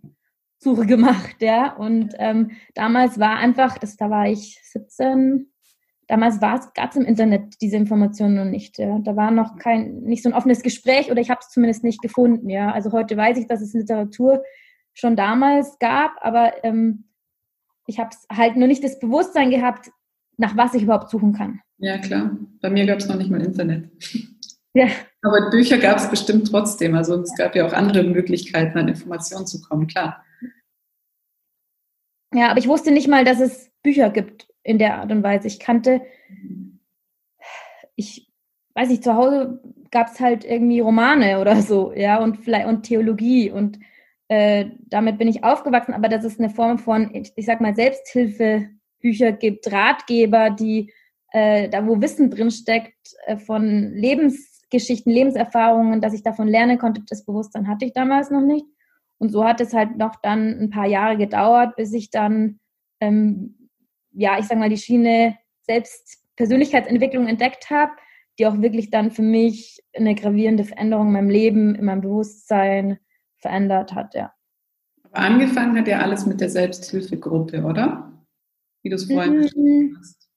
Suche 0.59 0.87
gemacht, 0.87 1.37
ja. 1.41 1.75
Und 1.77 2.15
ähm, 2.19 2.53
damals 2.75 3.19
war 3.21 3.37
einfach, 3.37 3.79
das, 3.79 3.97
da 3.97 4.11
war 4.11 4.27
ich 4.27 4.61
17, 4.65 5.53
damals 6.09 6.41
gab 6.41 6.91
es 6.91 6.97
im 6.97 7.05
Internet 7.05 7.61
diese 7.61 7.77
Informationen 7.77 8.37
noch 8.37 8.45
nicht. 8.45 8.79
Ja. 8.79 8.99
Da 8.99 9.17
war 9.17 9.31
noch 9.31 9.57
kein, 9.57 10.01
nicht 10.01 10.23
so 10.23 10.29
ein 10.29 10.35
offenes 10.35 10.63
Gespräch 10.63 11.11
oder 11.11 11.21
ich 11.21 11.31
habe 11.31 11.41
es 11.43 11.51
zumindest 11.51 11.85
nicht 11.85 12.03
gefunden. 12.03 12.49
Ja. 12.51 12.73
Also 12.73 12.93
heute 12.93 13.17
weiß 13.17 13.39
ich, 13.39 13.47
dass 13.47 13.61
es 13.61 13.73
Literatur 13.73 14.43
schon 14.93 15.17
damals 15.17 15.79
gab, 15.79 16.13
aber 16.21 16.65
ähm, 16.65 17.05
ich 17.87 17.99
habe 17.99 18.11
halt 18.31 18.57
nur 18.57 18.69
nicht 18.69 18.85
das 18.85 18.99
Bewusstsein 18.99 19.51
gehabt, 19.51 19.91
nach 20.37 20.57
was 20.57 20.75
ich 20.75 20.83
überhaupt 20.83 21.11
suchen 21.11 21.33
kann. 21.33 21.61
Ja, 21.79 21.99
klar. 21.99 22.37
Bei 22.61 22.71
mir 22.71 22.87
gab 22.87 22.99
es 22.99 23.09
noch 23.09 23.17
nicht 23.17 23.31
mal 23.31 23.43
Internet. 23.43 23.91
Ja. 24.77 24.89
Aber 25.23 25.51
Bücher 25.51 25.79
gab 25.79 25.99
es 25.99 26.11
bestimmt 26.11 26.51
trotzdem. 26.51 26.97
Also 26.97 27.21
es 27.21 27.33
gab 27.37 27.55
ja 27.55 27.65
auch 27.65 27.73
andere 27.73 28.03
Möglichkeiten, 28.03 28.77
an 28.77 28.89
Informationen 28.89 29.47
zu 29.47 29.63
kommen, 29.63 29.87
klar. 29.87 30.25
Ja, 32.35 32.49
aber 32.49 32.59
ich 32.59 32.67
wusste 32.67 32.91
nicht 32.91 33.07
mal, 33.07 33.25
dass 33.25 33.39
es 33.39 33.71
Bücher 33.85 34.11
gibt 34.11 34.49
in 34.65 34.79
der 34.79 34.99
Art 34.99 35.13
und 35.13 35.23
Weise. 35.23 35.47
Ich 35.47 35.61
kannte, 35.61 36.03
ich 37.95 38.33
weiß 38.75 38.89
nicht, 38.89 39.05
zu 39.05 39.15
Hause 39.15 39.61
gab 39.93 40.09
es 40.09 40.19
halt 40.19 40.45
irgendwie 40.45 40.81
Romane 40.81 41.41
oder 41.41 41.63
so, 41.63 41.93
ja, 41.95 42.19
und 42.19 42.39
vielleicht 42.39 42.67
und 42.67 42.83
Theologie 42.83 43.51
und 43.51 43.79
äh, 44.29 44.67
damit 44.87 45.19
bin 45.19 45.29
ich 45.29 45.45
aufgewachsen, 45.45 45.95
aber 45.95 46.09
dass 46.09 46.25
es 46.25 46.41
eine 46.41 46.51
Form 46.51 46.79
von, 46.79 47.15
ich, 47.15 47.33
ich 47.37 47.47
sag 47.47 47.61
mal, 47.61 47.77
Selbsthilfebücher 47.77 49.33
gibt, 49.33 49.71
Ratgeber, 49.71 50.51
die 50.51 50.93
äh, 51.31 51.69
da 51.69 51.87
wo 51.87 52.01
Wissen 52.01 52.31
drin 52.31 52.51
steckt 52.51 53.15
äh, 53.27 53.37
von 53.37 53.93
Lebensgeschichten, 53.93 55.13
Lebenserfahrungen, 55.13 56.01
dass 56.01 56.15
ich 56.15 56.23
davon 56.23 56.49
lernen 56.49 56.79
konnte, 56.79 57.03
das 57.09 57.25
Bewusstsein 57.25 57.69
hatte 57.69 57.85
ich 57.85 57.93
damals 57.93 58.31
noch 58.31 58.41
nicht. 58.41 58.65
Und 59.19 59.31
so 59.31 59.45
hat 59.45 59.61
es 59.61 59.75
halt 59.75 59.97
noch 59.97 60.17
dann 60.23 60.59
ein 60.61 60.71
paar 60.71 60.87
Jahre 60.87 61.17
gedauert, 61.17 61.77
bis 61.77 61.93
ich 61.93 62.11
dann 62.11 62.61
ähm, 63.01 63.64
ja, 64.15 64.39
ich 64.39 64.47
sag 64.47 64.59
mal, 64.59 64.69
die 64.69 64.77
Schiene 64.77 65.37
selbst 65.63 66.23
Persönlichkeitsentwicklung 66.37 67.27
entdeckt 67.27 67.71
habe, 67.71 67.93
die 68.39 68.47
auch 68.47 68.61
wirklich 68.61 68.91
dann 68.91 69.11
für 69.11 69.23
mich 69.23 69.83
eine 69.95 70.15
gravierende 70.15 70.65
Veränderung 70.65 71.09
in 71.09 71.13
meinem 71.13 71.31
Leben, 71.31 71.75
in 71.75 71.85
meinem 71.85 72.01
Bewusstsein 72.01 72.99
verändert 73.39 73.95
hat, 73.95 74.15
ja. 74.15 74.33
Aber 75.05 75.19
angefangen 75.19 75.79
hat 75.79 75.87
ja 75.87 76.01
alles 76.01 76.27
mit 76.27 76.41
der 76.41 76.51
Selbsthilfegruppe, 76.51 77.63
oder? 77.63 78.13
Wie 78.83 78.89
du 78.89 78.97
es 78.97 79.05
vorhin 79.05 79.49
mhm. 79.55 79.97
hast. 79.99 80.29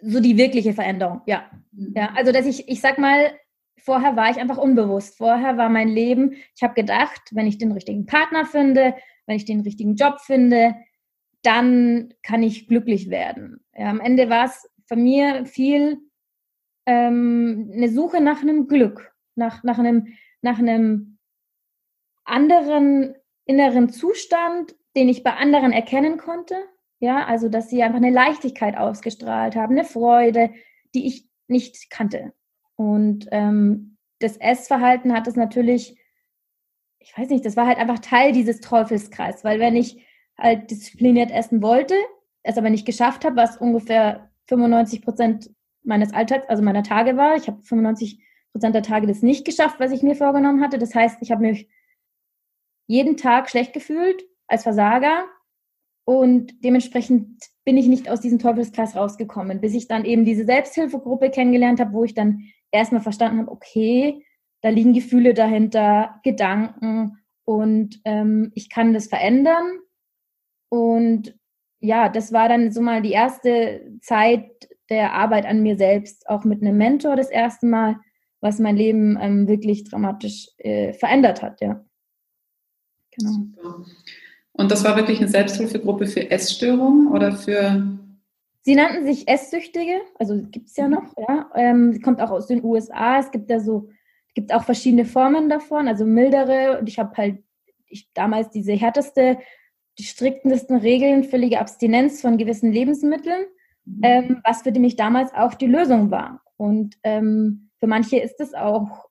So 0.00 0.18
die 0.18 0.36
wirkliche 0.36 0.72
Veränderung, 0.72 1.20
ja. 1.26 1.50
Mhm. 1.72 1.92
Ja, 1.96 2.12
also 2.16 2.32
dass 2.32 2.46
ich, 2.46 2.68
ich 2.68 2.80
sag 2.80 2.98
mal, 2.98 3.32
vorher 3.78 4.16
war 4.16 4.30
ich 4.30 4.38
einfach 4.38 4.58
unbewusst. 4.58 5.18
Vorher 5.18 5.56
war 5.56 5.68
mein 5.68 5.88
Leben, 5.88 6.32
ich 6.56 6.62
habe 6.62 6.74
gedacht, 6.74 7.20
wenn 7.32 7.46
ich 7.46 7.58
den 7.58 7.72
richtigen 7.72 8.06
Partner 8.06 8.46
finde, 8.46 8.94
wenn 9.26 9.36
ich 9.36 9.44
den 9.44 9.60
richtigen 9.60 9.94
Job 9.94 10.20
finde, 10.20 10.74
dann 11.42 12.14
kann 12.22 12.42
ich 12.42 12.68
glücklich 12.68 13.10
werden. 13.10 13.64
Ja, 13.74 13.90
am 13.90 14.00
Ende 14.00 14.30
war 14.30 14.46
es 14.46 14.68
für 14.86 14.96
mir 14.96 15.44
viel 15.44 15.98
ähm, 16.86 17.70
eine 17.74 17.88
Suche 17.88 18.20
nach 18.20 18.42
einem 18.42 18.68
Glück, 18.68 19.14
nach, 19.34 19.62
nach, 19.62 19.78
einem, 19.78 20.08
nach 20.40 20.58
einem 20.58 21.18
anderen 22.24 23.14
inneren 23.44 23.88
Zustand, 23.88 24.74
den 24.96 25.08
ich 25.08 25.22
bei 25.22 25.34
anderen 25.34 25.72
erkennen 25.72 26.16
konnte. 26.16 26.56
Ja, 27.00 27.24
also 27.26 27.48
dass 27.48 27.68
sie 27.68 27.82
einfach 27.82 27.96
eine 27.96 28.10
Leichtigkeit 28.10 28.76
ausgestrahlt 28.76 29.56
haben, 29.56 29.72
eine 29.72 29.84
Freude, 29.84 30.50
die 30.94 31.06
ich 31.06 31.28
nicht 31.48 31.90
kannte. 31.90 32.32
Und 32.76 33.26
ähm, 33.32 33.96
das 34.20 34.36
Essverhalten 34.36 35.12
hat 35.12 35.26
es 35.26 35.34
natürlich, 35.34 35.98
ich 37.00 37.16
weiß 37.18 37.28
nicht, 37.30 37.44
das 37.44 37.56
war 37.56 37.66
halt 37.66 37.78
einfach 37.78 37.98
Teil 37.98 38.32
dieses 38.32 38.60
Teufelskreis, 38.60 39.42
weil 39.42 39.58
wenn 39.58 39.74
ich 39.74 40.06
halt 40.42 40.70
diszipliniert 40.70 41.30
essen 41.30 41.62
wollte, 41.62 41.94
es 42.42 42.58
aber 42.58 42.70
nicht 42.70 42.86
geschafft 42.86 43.24
habe, 43.24 43.36
was 43.36 43.56
ungefähr 43.56 44.30
95 44.46 45.02
Prozent 45.02 45.50
meines 45.84 46.12
Alltags, 46.12 46.48
also 46.48 46.62
meiner 46.62 46.82
Tage 46.82 47.16
war. 47.16 47.36
Ich 47.36 47.46
habe 47.46 47.62
95 47.62 48.22
Prozent 48.52 48.74
der 48.74 48.82
Tage 48.82 49.06
das 49.06 49.22
nicht 49.22 49.44
geschafft, 49.44 49.80
was 49.80 49.92
ich 49.92 50.02
mir 50.02 50.14
vorgenommen 50.14 50.62
hatte. 50.62 50.78
Das 50.78 50.94
heißt, 50.94 51.18
ich 51.22 51.30
habe 51.30 51.42
mich 51.42 51.68
jeden 52.86 53.16
Tag 53.16 53.48
schlecht 53.48 53.72
gefühlt 53.72 54.22
als 54.46 54.64
Versager 54.64 55.24
und 56.04 56.64
dementsprechend 56.64 57.42
bin 57.64 57.76
ich 57.76 57.86
nicht 57.86 58.10
aus 58.10 58.20
diesem 58.20 58.38
Teufelskreis 58.38 58.96
rausgekommen, 58.96 59.60
bis 59.60 59.74
ich 59.74 59.86
dann 59.86 60.04
eben 60.04 60.24
diese 60.24 60.44
Selbsthilfegruppe 60.44 61.30
kennengelernt 61.30 61.80
habe, 61.80 61.92
wo 61.92 62.04
ich 62.04 62.14
dann 62.14 62.48
erstmal 62.72 63.00
verstanden 63.00 63.38
habe, 63.38 63.50
okay, 63.52 64.24
da 64.62 64.68
liegen 64.68 64.92
Gefühle 64.92 65.34
dahinter, 65.34 66.20
Gedanken 66.24 67.18
und 67.44 68.00
ähm, 68.04 68.52
ich 68.54 68.68
kann 68.68 68.92
das 68.94 69.06
verändern. 69.06 69.78
Und 70.72 71.34
ja, 71.80 72.08
das 72.08 72.32
war 72.32 72.48
dann 72.48 72.72
so 72.72 72.80
mal 72.80 73.02
die 73.02 73.12
erste 73.12 73.98
Zeit 74.00 74.70
der 74.88 75.12
Arbeit 75.12 75.44
an 75.44 75.62
mir 75.62 75.76
selbst, 75.76 76.26
auch 76.30 76.44
mit 76.44 76.62
einem 76.62 76.78
Mentor 76.78 77.14
das 77.14 77.28
erste 77.28 77.66
Mal, 77.66 77.96
was 78.40 78.58
mein 78.58 78.76
Leben 78.76 79.18
ähm, 79.20 79.46
wirklich 79.48 79.84
dramatisch 79.84 80.48
äh, 80.56 80.94
verändert 80.94 81.42
hat, 81.42 81.60
ja. 81.60 81.84
Genau. 83.10 83.48
Und 84.52 84.70
das 84.70 84.82
war 84.82 84.96
wirklich 84.96 85.18
eine 85.18 85.28
Selbsthilfegruppe 85.28 86.06
für 86.06 86.30
Essstörungen 86.30 87.08
oder 87.08 87.32
für 87.32 87.98
Sie 88.62 88.74
nannten 88.74 89.04
sich 89.04 89.28
Esssüchtige, 89.28 90.00
also 90.18 90.40
gibt 90.40 90.68
es 90.68 90.76
ja 90.76 90.86
mhm. 90.86 90.94
noch, 90.94 91.14
ja. 91.28 91.50
Ähm, 91.54 92.00
kommt 92.00 92.22
auch 92.22 92.30
aus 92.30 92.46
den 92.46 92.64
USA. 92.64 93.18
Es 93.18 93.30
gibt 93.30 93.50
ja 93.50 93.60
so, 93.60 93.90
gibt 94.32 94.54
auch 94.54 94.64
verschiedene 94.64 95.04
Formen 95.04 95.50
davon, 95.50 95.86
also 95.86 96.06
mildere. 96.06 96.78
Und 96.78 96.88
ich 96.88 96.98
habe 96.98 97.14
halt 97.18 97.42
ich, 97.88 98.10
damals 98.14 98.48
diese 98.48 98.72
härteste, 98.72 99.36
die 99.98 100.04
striktesten 100.04 100.76
Regeln, 100.76 101.24
völlige 101.24 101.60
Abstinenz 101.60 102.20
von 102.20 102.38
gewissen 102.38 102.72
Lebensmitteln, 102.72 103.44
mhm. 103.84 104.00
ähm, 104.02 104.40
was 104.44 104.62
für 104.62 104.72
mich 104.72 104.96
damals 104.96 105.32
auch 105.34 105.54
die 105.54 105.66
Lösung 105.66 106.10
war. 106.10 106.42
Und 106.56 106.96
ähm, 107.02 107.70
für 107.78 107.86
manche 107.86 108.18
ist 108.18 108.40
es 108.40 108.54
auch 108.54 109.08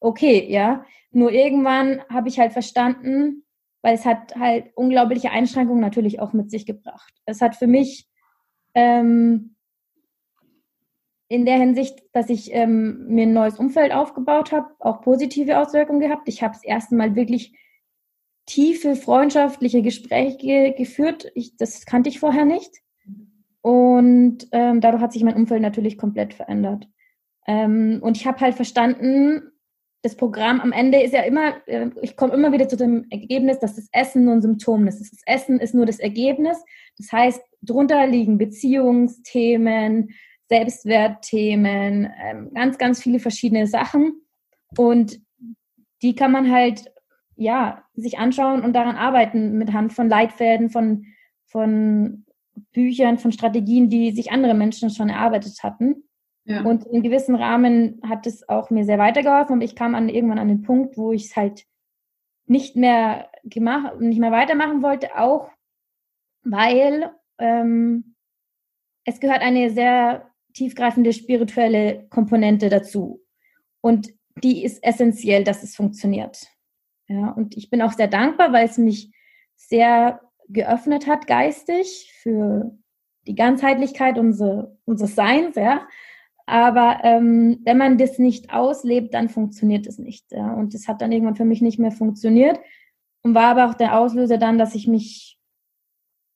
okay, 0.00 0.46
ja. 0.48 0.84
Nur 1.12 1.32
irgendwann 1.32 2.02
habe 2.08 2.28
ich 2.28 2.38
halt 2.38 2.52
verstanden, 2.52 3.44
weil 3.82 3.94
es 3.94 4.04
hat 4.04 4.36
halt 4.36 4.70
unglaubliche 4.74 5.30
Einschränkungen 5.30 5.80
natürlich 5.80 6.20
auch 6.20 6.32
mit 6.32 6.50
sich 6.50 6.66
gebracht. 6.66 7.14
Es 7.24 7.40
hat 7.40 7.56
für 7.56 7.66
mich 7.66 8.08
ähm, 8.74 9.56
in 11.28 11.46
der 11.46 11.58
Hinsicht, 11.58 12.02
dass 12.12 12.28
ich 12.28 12.52
ähm, 12.52 13.06
mir 13.06 13.22
ein 13.22 13.32
neues 13.32 13.58
Umfeld 13.58 13.92
aufgebaut 13.92 14.52
habe, 14.52 14.68
auch 14.80 15.00
positive 15.00 15.58
Auswirkungen 15.58 16.00
gehabt. 16.00 16.28
Ich 16.28 16.42
habe 16.42 16.54
das 16.54 16.64
erste 16.64 16.96
Mal 16.96 17.14
wirklich 17.14 17.56
tiefe 18.50 18.96
freundschaftliche 18.96 19.80
Gespräche 19.80 20.74
geführt. 20.76 21.30
Ich, 21.36 21.56
das 21.56 21.86
kannte 21.86 22.08
ich 22.08 22.18
vorher 22.18 22.44
nicht. 22.44 22.78
Und 23.62 24.48
ähm, 24.50 24.80
dadurch 24.80 25.00
hat 25.00 25.12
sich 25.12 25.22
mein 25.22 25.36
Umfeld 25.36 25.62
natürlich 25.62 25.96
komplett 25.96 26.34
verändert. 26.34 26.88
Ähm, 27.46 28.00
und 28.02 28.16
ich 28.16 28.26
habe 28.26 28.40
halt 28.40 28.56
verstanden, 28.56 29.52
das 30.02 30.16
Programm 30.16 30.60
am 30.60 30.72
Ende 30.72 31.00
ist 31.00 31.14
ja 31.14 31.22
immer, 31.22 31.56
äh, 31.68 31.90
ich 32.02 32.16
komme 32.16 32.34
immer 32.34 32.50
wieder 32.50 32.68
zu 32.68 32.76
dem 32.76 33.06
Ergebnis, 33.10 33.60
dass 33.60 33.76
das 33.76 33.88
Essen 33.92 34.24
nur 34.24 34.34
ein 34.34 34.42
Symptom 34.42 34.88
ist. 34.88 34.98
Das 34.98 35.22
Essen 35.26 35.60
ist 35.60 35.74
nur 35.74 35.86
das 35.86 36.00
Ergebnis. 36.00 36.58
Das 36.98 37.12
heißt, 37.12 37.40
drunter 37.62 38.04
liegen 38.08 38.36
Beziehungsthemen, 38.36 40.10
Selbstwertthemen, 40.48 42.10
ähm, 42.20 42.50
ganz, 42.52 42.78
ganz 42.78 43.00
viele 43.00 43.20
verschiedene 43.20 43.68
Sachen. 43.68 44.22
Und 44.76 45.20
die 46.02 46.16
kann 46.16 46.32
man 46.32 46.50
halt, 46.50 46.90
ja, 47.40 47.84
sich 47.94 48.18
anschauen 48.18 48.62
und 48.62 48.74
daran 48.74 48.96
arbeiten 48.96 49.56
mit 49.56 49.72
Hand 49.72 49.94
von 49.94 50.10
Leitfäden, 50.10 50.68
von, 50.68 51.06
von 51.46 52.26
Büchern, 52.72 53.16
von 53.16 53.32
Strategien, 53.32 53.88
die 53.88 54.12
sich 54.12 54.30
andere 54.30 54.52
Menschen 54.52 54.90
schon 54.90 55.08
erarbeitet 55.08 55.62
hatten. 55.62 56.04
Ja. 56.44 56.62
Und 56.62 56.84
in 56.86 57.02
gewissen 57.02 57.34
Rahmen 57.34 57.98
hat 58.06 58.26
es 58.26 58.46
auch 58.46 58.68
mir 58.68 58.84
sehr 58.84 58.98
weitergeholfen 58.98 59.54
und 59.54 59.62
ich 59.62 59.74
kam 59.74 59.94
an, 59.94 60.10
irgendwann 60.10 60.38
an 60.38 60.48
den 60.48 60.62
Punkt, 60.62 60.98
wo 60.98 61.12
ich 61.12 61.26
es 61.26 61.36
halt 61.36 61.64
nicht 62.46 62.76
mehr 62.76 63.30
gemacht, 63.44 63.98
nicht 64.00 64.20
mehr 64.20 64.32
weitermachen 64.32 64.82
wollte, 64.82 65.16
auch 65.18 65.48
weil 66.42 67.10
ähm, 67.38 68.16
es 69.04 69.18
gehört 69.18 69.40
eine 69.40 69.70
sehr 69.70 70.30
tiefgreifende 70.52 71.14
spirituelle 71.14 72.06
Komponente 72.10 72.68
dazu. 72.68 73.22
Und 73.80 74.12
die 74.42 74.62
ist 74.62 74.84
essentiell, 74.84 75.44
dass 75.44 75.62
es 75.62 75.74
funktioniert. 75.74 76.46
Ja, 77.10 77.30
und 77.30 77.56
ich 77.56 77.70
bin 77.70 77.82
auch 77.82 77.90
sehr 77.90 78.06
dankbar, 78.06 78.52
weil 78.52 78.66
es 78.66 78.78
mich 78.78 79.10
sehr 79.56 80.20
geöffnet 80.48 81.08
hat 81.08 81.26
geistig 81.26 82.12
für 82.22 82.70
die 83.26 83.34
Ganzheitlichkeit 83.34 84.16
unseres, 84.16 84.68
unseres 84.84 85.16
Seins, 85.16 85.56
ja. 85.56 85.88
Aber 86.46 87.00
ähm, 87.02 87.60
wenn 87.64 87.78
man 87.78 87.98
das 87.98 88.18
nicht 88.18 88.52
auslebt, 88.52 89.12
dann 89.14 89.28
funktioniert 89.28 89.88
es 89.88 89.98
nicht. 89.98 90.30
Ja? 90.30 90.52
Und 90.54 90.72
das 90.72 90.86
hat 90.86 91.02
dann 91.02 91.10
irgendwann 91.10 91.36
für 91.36 91.44
mich 91.44 91.62
nicht 91.62 91.80
mehr 91.80 91.92
funktioniert 91.92 92.60
und 93.22 93.34
war 93.34 93.56
aber 93.56 93.68
auch 93.68 93.74
der 93.74 93.98
Auslöser 93.98 94.38
dann, 94.38 94.58
dass 94.58 94.74
ich 94.76 94.86
mich 94.86 95.38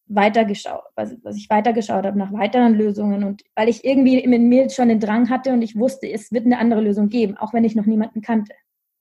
weitergeschaut, 0.06 0.82
was, 0.96 1.16
was 1.22 1.36
ich 1.36 1.48
weitergeschaut 1.50 2.04
habe 2.04 2.18
nach 2.18 2.32
weiteren 2.32 2.74
Lösungen 2.74 3.24
und 3.24 3.42
weil 3.54 3.68
ich 3.68 3.84
irgendwie 3.84 4.18
in 4.18 4.48
mir 4.48 4.68
schon 4.70 4.88
den 4.88 5.00
Drang 5.00 5.30
hatte 5.30 5.52
und 5.52 5.62
ich 5.62 5.76
wusste, 5.76 6.08
es 6.10 6.30
wird 6.30 6.46
eine 6.46 6.58
andere 6.58 6.80
Lösung 6.80 7.08
geben, 7.08 7.36
auch 7.36 7.52
wenn 7.52 7.64
ich 7.64 7.74
noch 7.74 7.86
niemanden 7.86 8.20
kannte. 8.20 8.54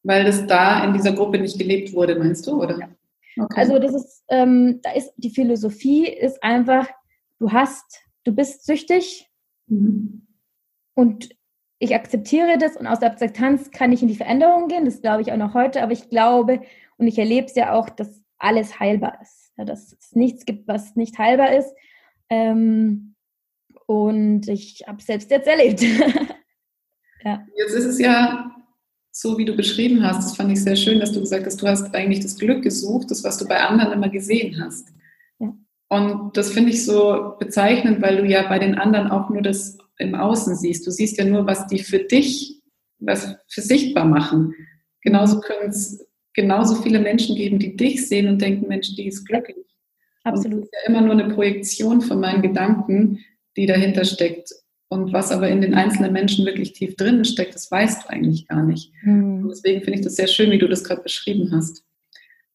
Weil 0.03 0.25
das 0.25 0.45
da 0.47 0.83
in 0.83 0.93
dieser 0.93 1.13
Gruppe 1.13 1.39
nicht 1.39 1.57
gelebt 1.57 1.93
wurde, 1.93 2.17
meinst 2.19 2.45
du, 2.45 2.61
oder? 2.61 2.77
Ja. 2.77 2.89
Okay. 3.43 3.59
Also 3.59 3.79
das 3.79 3.93
ist, 3.93 4.23
ähm, 4.29 4.79
da 4.83 4.91
ist 4.91 5.13
die 5.17 5.29
Philosophie 5.29 6.07
ist 6.07 6.43
einfach, 6.43 6.87
du 7.39 7.51
hast, 7.51 8.01
du 8.23 8.33
bist 8.33 8.65
süchtig, 8.65 9.29
mhm. 9.67 10.23
Und 10.95 11.29
ich 11.79 11.95
akzeptiere 11.95 12.57
das 12.57 12.77
und 12.77 12.87
aus 12.87 12.99
der 12.99 13.11
Akzeptanz 13.11 13.71
kann 13.71 13.91
ich 13.91 14.01
in 14.01 14.07
die 14.07 14.15
Veränderung 14.15 14.67
gehen. 14.67 14.85
Das 14.85 15.01
glaube 15.01 15.21
ich 15.21 15.31
auch 15.31 15.37
noch 15.37 15.53
heute. 15.53 15.81
Aber 15.81 15.91
ich 15.91 16.09
glaube 16.09 16.61
und 16.97 17.07
ich 17.07 17.17
erlebe 17.17 17.47
es 17.47 17.55
ja 17.55 17.73
auch, 17.73 17.89
dass 17.89 18.23
alles 18.37 18.79
heilbar 18.79 19.19
ist. 19.21 19.51
Ja, 19.57 19.65
dass 19.65 19.93
es 19.93 20.13
nichts 20.13 20.45
gibt, 20.45 20.67
was 20.67 20.95
nicht 20.95 21.17
heilbar 21.17 21.53
ist. 21.55 21.73
Ähm, 22.29 23.15
und 23.85 24.47
ich 24.47 24.83
habe 24.87 24.99
es 24.99 25.05
selbst 25.05 25.29
jetzt 25.29 25.47
erlebt. 25.47 25.81
ja. 27.23 27.45
Jetzt 27.55 27.73
ist 27.73 27.85
es 27.85 27.99
ja 27.99 28.55
so, 29.15 29.37
wie 29.37 29.45
du 29.45 29.55
beschrieben 29.55 30.03
hast. 30.03 30.17
Das 30.17 30.35
fand 30.35 30.51
ich 30.51 30.61
sehr 30.61 30.75
schön, 30.75 30.99
dass 30.99 31.11
du 31.11 31.19
gesagt 31.19 31.45
hast, 31.45 31.61
du 31.61 31.67
hast 31.67 31.93
eigentlich 31.93 32.21
das 32.21 32.37
Glück 32.37 32.63
gesucht, 32.63 33.11
das, 33.11 33.23
was 33.23 33.37
du 33.37 33.47
bei 33.47 33.59
anderen 33.59 33.93
immer 33.93 34.09
gesehen 34.09 34.59
hast. 34.61 34.89
Ja. 35.39 35.55
Und 35.89 36.35
das 36.35 36.51
finde 36.51 36.71
ich 36.71 36.83
so 36.83 37.35
bezeichnend, 37.39 38.01
weil 38.01 38.17
du 38.17 38.25
ja 38.25 38.47
bei 38.47 38.57
den 38.57 38.75
anderen 38.75 39.11
auch 39.11 39.29
nur 39.29 39.43
das 39.43 39.77
im 39.99 40.15
Außen 40.15 40.55
siehst. 40.55 40.85
Du 40.87 40.91
siehst 40.91 41.17
ja 41.17 41.25
nur, 41.25 41.45
was 41.45 41.67
die 41.67 41.79
für 41.79 41.99
dich, 41.99 42.61
was 42.97 43.35
für 43.47 43.61
sichtbar 43.61 44.05
machen. 44.05 44.55
Genauso 45.01 45.39
können 45.41 45.69
es 45.69 46.03
genauso 46.33 46.81
viele 46.81 46.99
Menschen 46.99 47.35
geben, 47.35 47.59
die 47.59 47.75
dich 47.75 48.07
sehen 48.07 48.27
und 48.27 48.41
denken, 48.41 48.67
Mensch, 48.67 48.95
die 48.95 49.07
ist 49.07 49.25
glücklich. 49.25 49.67
Absolut. 50.23 50.53
Und 50.53 50.61
das 50.61 50.69
ist 50.69 50.73
ja 50.73 50.89
immer 50.89 51.01
nur 51.01 51.11
eine 51.11 51.33
Projektion 51.33 52.01
von 52.01 52.19
meinen 52.19 52.41
Gedanken, 52.41 53.19
die 53.55 53.67
dahinter 53.67 54.05
steckt. 54.05 54.49
Und 54.93 55.13
was 55.13 55.31
aber 55.31 55.49
in 55.49 55.61
den 55.61 55.73
einzelnen 55.73 56.13
Menschen 56.13 56.45
wirklich 56.45 56.73
tief 56.73 56.95
drin 56.95 57.25
steckt, 57.25 57.55
das 57.55 57.69
weißt 57.69 58.03
du 58.03 58.09
eigentlich 58.09 58.47
gar 58.47 58.63
nicht. 58.63 58.91
Mhm. 59.03 59.47
deswegen 59.49 59.81
finde 59.81 59.99
ich 59.99 60.05
das 60.05 60.15
sehr 60.15 60.27
schön, 60.27 60.51
wie 60.51 60.59
du 60.59 60.67
das 60.67 60.83
gerade 60.83 61.01
beschrieben 61.01 61.51
hast. 61.51 61.83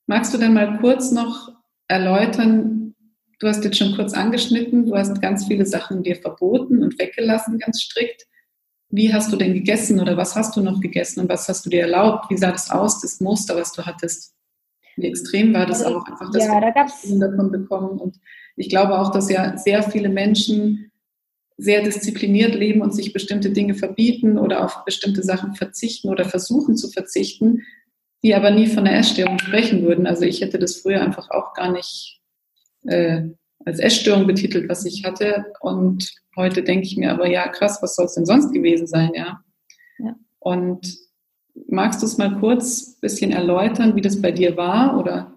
Magst 0.06 0.32
du 0.32 0.38
denn 0.38 0.54
mal 0.54 0.78
kurz 0.78 1.10
noch 1.10 1.52
erläutern, 1.88 2.78
Du 3.40 3.46
hast 3.46 3.64
jetzt 3.64 3.78
schon 3.78 3.94
kurz 3.94 4.14
angeschnitten, 4.14 4.86
du 4.86 4.96
hast 4.96 5.20
ganz 5.20 5.46
viele 5.46 5.64
Sachen 5.64 6.02
dir 6.02 6.16
verboten 6.16 6.82
und 6.82 6.98
weggelassen, 6.98 7.58
ganz 7.58 7.80
strikt. 7.82 8.26
Wie 8.90 9.12
hast 9.12 9.32
du 9.32 9.36
denn 9.36 9.54
gegessen 9.54 10.00
oder 10.00 10.16
was 10.16 10.34
hast 10.34 10.56
du 10.56 10.60
noch 10.60 10.80
gegessen 10.80 11.20
und 11.20 11.28
was 11.28 11.48
hast 11.48 11.64
du 11.64 11.70
dir 11.70 11.82
erlaubt? 11.82 12.30
Wie 12.30 12.36
sah 12.36 12.50
das 12.50 12.70
aus, 12.70 13.00
das 13.00 13.20
Muster, 13.20 13.54
was 13.54 13.72
du 13.72 13.84
hattest? 13.84 14.34
Wie 14.96 15.06
extrem 15.06 15.54
war 15.54 15.66
das 15.66 15.82
also, 15.82 15.98
auch 15.98 16.06
einfach, 16.06 16.32
dass 16.32 16.44
ja, 16.44 16.60
da 16.60 16.70
gab's 16.70 17.02
davon 17.02 17.52
bekommen? 17.52 18.00
Und 18.00 18.18
ich 18.56 18.68
glaube 18.68 18.98
auch, 18.98 19.12
dass 19.12 19.30
ja 19.30 19.56
sehr 19.56 19.84
viele 19.84 20.08
Menschen 20.08 20.87
sehr 21.58 21.82
diszipliniert 21.82 22.54
leben 22.54 22.80
und 22.82 22.94
sich 22.94 23.12
bestimmte 23.12 23.50
Dinge 23.50 23.74
verbieten 23.74 24.38
oder 24.38 24.64
auf 24.64 24.84
bestimmte 24.84 25.24
Sachen 25.24 25.54
verzichten 25.54 26.08
oder 26.08 26.24
versuchen 26.24 26.76
zu 26.76 26.88
verzichten, 26.88 27.64
die 28.22 28.34
aber 28.34 28.52
nie 28.52 28.68
von 28.68 28.84
der 28.84 28.96
Essstörung 28.96 29.40
sprechen 29.40 29.82
würden. 29.82 30.06
Also 30.06 30.22
ich 30.22 30.40
hätte 30.40 30.60
das 30.60 30.76
früher 30.76 31.02
einfach 31.02 31.30
auch 31.30 31.54
gar 31.54 31.72
nicht 31.72 32.20
äh, 32.86 33.22
als 33.64 33.80
Essstörung 33.80 34.26
betitelt, 34.28 34.68
was 34.68 34.84
ich 34.84 35.04
hatte. 35.04 35.46
Und 35.60 36.12
heute 36.36 36.62
denke 36.62 36.86
ich 36.86 36.96
mir 36.96 37.10
aber, 37.10 37.28
ja, 37.28 37.48
krass, 37.48 37.78
was 37.82 37.96
soll 37.96 38.06
es 38.06 38.14
denn 38.14 38.26
sonst 38.26 38.52
gewesen 38.52 38.86
sein, 38.86 39.10
ja? 39.14 39.40
ja. 39.98 40.14
Und 40.38 40.96
magst 41.66 42.02
du 42.02 42.06
es 42.06 42.18
mal 42.18 42.38
kurz 42.38 42.96
ein 42.96 43.00
bisschen 43.00 43.32
erläutern, 43.32 43.96
wie 43.96 44.00
das 44.00 44.22
bei 44.22 44.30
dir 44.30 44.56
war 44.56 44.96
oder 44.96 45.34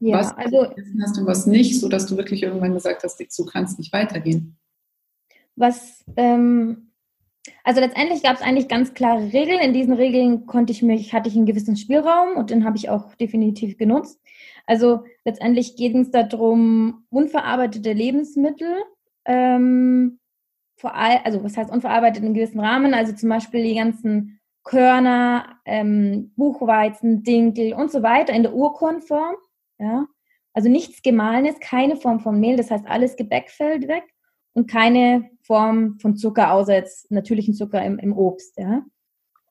ja, 0.00 0.18
was 0.18 0.36
also, 0.36 0.64
du 0.64 1.02
hast 1.02 1.18
und 1.18 1.26
was 1.26 1.46
nicht, 1.46 1.80
sodass 1.80 2.06
du 2.06 2.16
wirklich 2.16 2.42
irgendwann 2.42 2.74
gesagt 2.74 3.04
hast, 3.04 3.18
du 3.20 3.44
kannst 3.46 3.78
nicht 3.78 3.92
weitergehen? 3.92 4.58
Was, 5.56 6.04
ähm, 6.16 6.92
also 7.64 7.80
letztendlich 7.80 8.22
gab 8.22 8.36
es 8.36 8.42
eigentlich 8.42 8.68
ganz 8.68 8.94
klare 8.94 9.32
Regeln. 9.32 9.60
In 9.60 9.72
diesen 9.72 9.94
Regeln 9.94 10.46
konnte 10.46 10.72
ich 10.72 10.82
mich, 10.82 11.12
hatte 11.12 11.28
ich 11.28 11.36
einen 11.36 11.46
gewissen 11.46 11.76
Spielraum 11.76 12.36
und 12.36 12.50
den 12.50 12.64
habe 12.64 12.76
ich 12.76 12.88
auch 12.88 13.14
definitiv 13.14 13.78
genutzt. 13.78 14.20
Also 14.66 15.04
letztendlich 15.24 15.76
geht 15.76 15.94
es 15.94 16.10
darum, 16.10 17.04
unverarbeitete 17.10 17.92
Lebensmittel, 17.92 18.82
ähm, 19.24 20.20
vor 20.76 20.94
allem, 20.94 21.20
also 21.24 21.44
was 21.44 21.56
heißt 21.56 21.70
unverarbeitet 21.70 22.24
in 22.24 22.34
gewissen 22.34 22.60
Rahmen, 22.60 22.94
also 22.94 23.12
zum 23.12 23.28
Beispiel 23.28 23.62
die 23.62 23.74
ganzen 23.74 24.40
Körner, 24.64 25.60
ähm, 25.64 26.32
Buchweizen, 26.36 27.22
Dinkel 27.22 27.74
und 27.74 27.90
so 27.90 28.02
weiter 28.02 28.32
in 28.32 28.42
der 28.42 28.54
Urkornform. 28.54 29.36
Ja? 29.78 30.06
Also 30.52 30.68
nichts 30.68 31.02
Gemahlenes, 31.02 31.60
keine 31.60 31.96
Form 31.96 32.20
von 32.20 32.38
Mehl, 32.38 32.56
das 32.56 32.70
heißt 32.70 32.86
alles 32.86 33.16
Gebäck 33.16 33.50
fällt 33.50 33.88
weg 33.88 34.04
und 34.54 34.70
keine 34.70 35.30
Form 35.52 35.98
von 35.98 36.16
Zucker, 36.16 36.50
außer 36.52 36.72
jetzt 36.72 37.10
natürlichen 37.10 37.52
Zucker 37.52 37.84
im, 37.84 37.98
im 37.98 38.16
Obst. 38.16 38.56
Ja? 38.56 38.86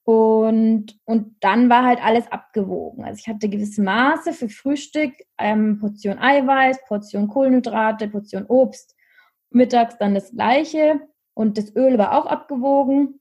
Und, 0.03 0.97
und 1.05 1.35
dann 1.41 1.69
war 1.69 1.85
halt 1.85 2.03
alles 2.03 2.31
abgewogen. 2.31 3.03
Also 3.03 3.19
ich 3.19 3.27
hatte 3.27 3.49
gewisse 3.49 3.83
Maße 3.83 4.33
für 4.33 4.49
Frühstück, 4.49 5.13
ähm, 5.37 5.77
Portion 5.79 6.17
Eiweiß, 6.17 6.79
Portion 6.87 7.27
Kohlenhydrate, 7.27 8.07
Portion 8.07 8.47
Obst, 8.47 8.95
mittags 9.51 9.99
dann 9.99 10.15
das 10.15 10.31
gleiche 10.31 11.01
und 11.35 11.59
das 11.59 11.75
Öl 11.75 11.99
war 11.99 12.17
auch 12.17 12.25
abgewogen 12.25 13.19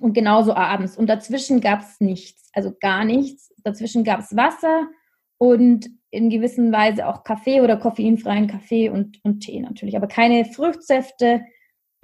und 0.00 0.12
genauso 0.12 0.54
abends. 0.54 0.96
Und 0.96 1.08
dazwischen 1.08 1.60
gab 1.60 1.80
es 1.80 1.98
nichts, 1.98 2.48
also 2.52 2.72
gar 2.80 3.04
nichts. 3.04 3.52
Dazwischen 3.64 4.04
gab 4.04 4.20
es 4.20 4.36
Wasser 4.36 4.86
und 5.38 5.90
in 6.10 6.30
gewisser 6.30 6.70
Weise 6.70 7.08
auch 7.08 7.24
Kaffee 7.24 7.60
oder 7.60 7.76
koffeinfreien 7.76 8.46
Kaffee 8.46 8.88
und, 8.88 9.18
und 9.24 9.40
Tee 9.40 9.58
natürlich, 9.58 9.96
aber 9.96 10.06
keine 10.06 10.44
Fruchtsäfte, 10.44 11.42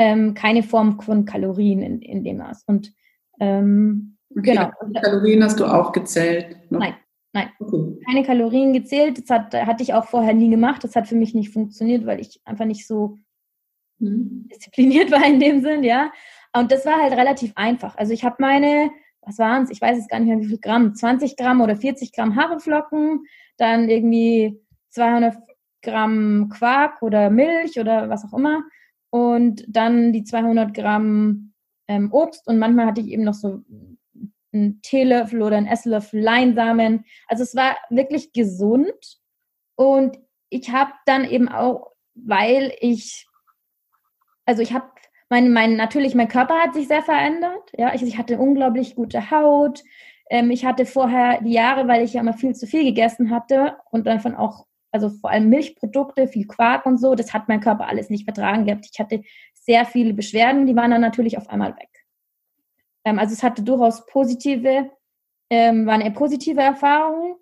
ähm, 0.01 0.33
keine 0.33 0.63
Form 0.63 0.99
von 0.99 1.27
Kalorien 1.27 1.83
in, 1.83 2.01
in 2.01 2.25
dem 2.25 2.39
Maß. 2.39 2.65
Und 2.67 2.95
ähm, 3.39 4.17
okay, 4.31 4.55
genau. 4.55 4.71
Kalorien 5.03 5.45
hast 5.45 5.61
du 5.61 5.67
auch 5.67 5.93
gezählt? 5.93 6.57
Noch? 6.71 6.81
Nein, 6.81 6.95
nein. 7.35 7.51
Okay. 7.59 7.99
Keine 8.07 8.25
Kalorien 8.25 8.73
gezählt. 8.73 9.19
Das 9.19 9.29
hat, 9.29 9.55
hatte 9.55 9.83
ich 9.83 9.93
auch 9.93 10.07
vorher 10.07 10.33
nie 10.33 10.49
gemacht. 10.49 10.83
Das 10.83 10.97
hat 10.97 11.07
für 11.07 11.17
mich 11.17 11.35
nicht 11.35 11.53
funktioniert, 11.53 12.07
weil 12.07 12.19
ich 12.19 12.41
einfach 12.47 12.65
nicht 12.65 12.87
so 12.87 13.19
mhm. 13.99 14.49
diszipliniert 14.51 15.11
war 15.11 15.23
in 15.27 15.39
dem 15.39 15.61
Sinn, 15.61 15.85
ja. 15.85 16.11
Und 16.57 16.73
das 16.73 16.87
war 16.87 17.03
halt 17.03 17.13
relativ 17.13 17.53
einfach. 17.57 17.95
Also 17.99 18.15
ich 18.15 18.25
habe 18.25 18.37
meine, 18.39 18.91
was 19.21 19.37
waren 19.37 19.65
es? 19.65 19.71
Ich 19.71 19.83
weiß 19.83 19.99
jetzt 19.99 20.09
gar 20.09 20.19
nicht 20.19 20.31
mehr, 20.31 20.41
wie 20.41 20.49
viel 20.49 20.61
Gramm, 20.61 20.95
20 20.95 21.37
Gramm 21.37 21.61
oder 21.61 21.77
40 21.77 22.15
Gramm 22.15 22.37
Haferflocken, 22.37 23.27
dann 23.59 23.91
irgendwie 23.91 24.59
200 24.93 25.37
Gramm 25.83 26.49
Quark 26.49 27.03
oder 27.03 27.29
Milch 27.29 27.79
oder 27.79 28.09
was 28.09 28.25
auch 28.25 28.37
immer 28.37 28.63
und 29.11 29.65
dann 29.69 30.13
die 30.13 30.25
200 30.25 30.73
Gramm 30.75 31.53
ähm, 31.89 32.13
Obst 32.13 32.47
und 32.47 32.59
manchmal 32.59 32.87
hatte 32.87 33.01
ich 33.01 33.09
eben 33.09 33.25
noch 33.25 33.35
so 33.35 33.63
einen 34.53 34.81
Teelöffel 34.83 35.43
oder 35.43 35.57
einen 35.57 35.67
Esslöffel 35.67 36.21
Leinsamen. 36.21 37.05
Also 37.29 37.43
es 37.43 37.55
war 37.55 37.77
wirklich 37.91 38.33
gesund 38.33 39.19
und 39.77 40.19
ich 40.49 40.71
habe 40.73 40.93
dann 41.07 41.25
eben 41.25 41.49
auch, 41.49 41.93
weil 42.15 42.73
ich, 42.81 43.27
also 44.45 44.63
ich 44.63 44.73
habe 44.73 44.87
mein, 45.29 45.53
mein, 45.53 45.77
natürlich, 45.77 46.17
mein 46.17 46.29
Körper 46.29 46.55
hat 46.55 46.75
sich 46.75 46.89
sehr 46.89 47.03
verändert. 47.03 47.71
Ja, 47.79 47.95
ich, 47.95 48.03
ich 48.03 48.19
hatte 48.19 48.39
unglaublich 48.39 48.97
gute 48.97 49.31
Haut. 49.31 49.83
Ähm, 50.29 50.51
ich 50.51 50.65
hatte 50.65 50.87
vorher 50.87 51.41
die 51.41 51.53
Jahre, 51.53 51.87
weil 51.87 52.05
ich 52.05 52.15
ja 52.15 52.21
immer 52.21 52.35
viel 52.35 52.55
zu 52.55 52.67
viel 52.67 52.85
gegessen 52.85 53.31
hatte 53.31 53.77
und 53.91 54.07
davon 54.07 54.35
auch, 54.35 54.67
also 54.93 55.09
vor 55.09 55.31
allem 55.31 55.49
Milchprodukte, 55.49 56.29
viel 56.29 56.47
Quark 56.47 56.87
und 56.87 56.99
so, 56.99 57.15
das 57.15 57.33
hat 57.33 57.49
mein 57.49 57.61
Körper 57.61 57.87
alles 57.87 58.11
nicht 58.11 58.25
vertragen 58.25 58.65
gehabt. 58.65 58.89
Ich 58.91 58.99
hatte 58.99 59.23
sehr 59.55 59.85
viele 59.85 60.15
Beschwerden, 60.15 60.67
die 60.67 60.77
waren 60.77 60.91
dann 60.91 61.01
natürlich 61.01 61.39
auf 61.39 61.49
einmal 61.49 61.77
weg. 61.77 61.89
Ähm, 63.05 63.19
also 63.19 63.33
es 63.33 63.43
hatte 63.43 63.63
durchaus 63.63 64.07
positive, 64.07 64.91
ähm, 65.51 65.87
waren 65.87 66.01
eher 66.01 66.11
positive 66.11 66.61
Erfahrungen. 66.61 67.37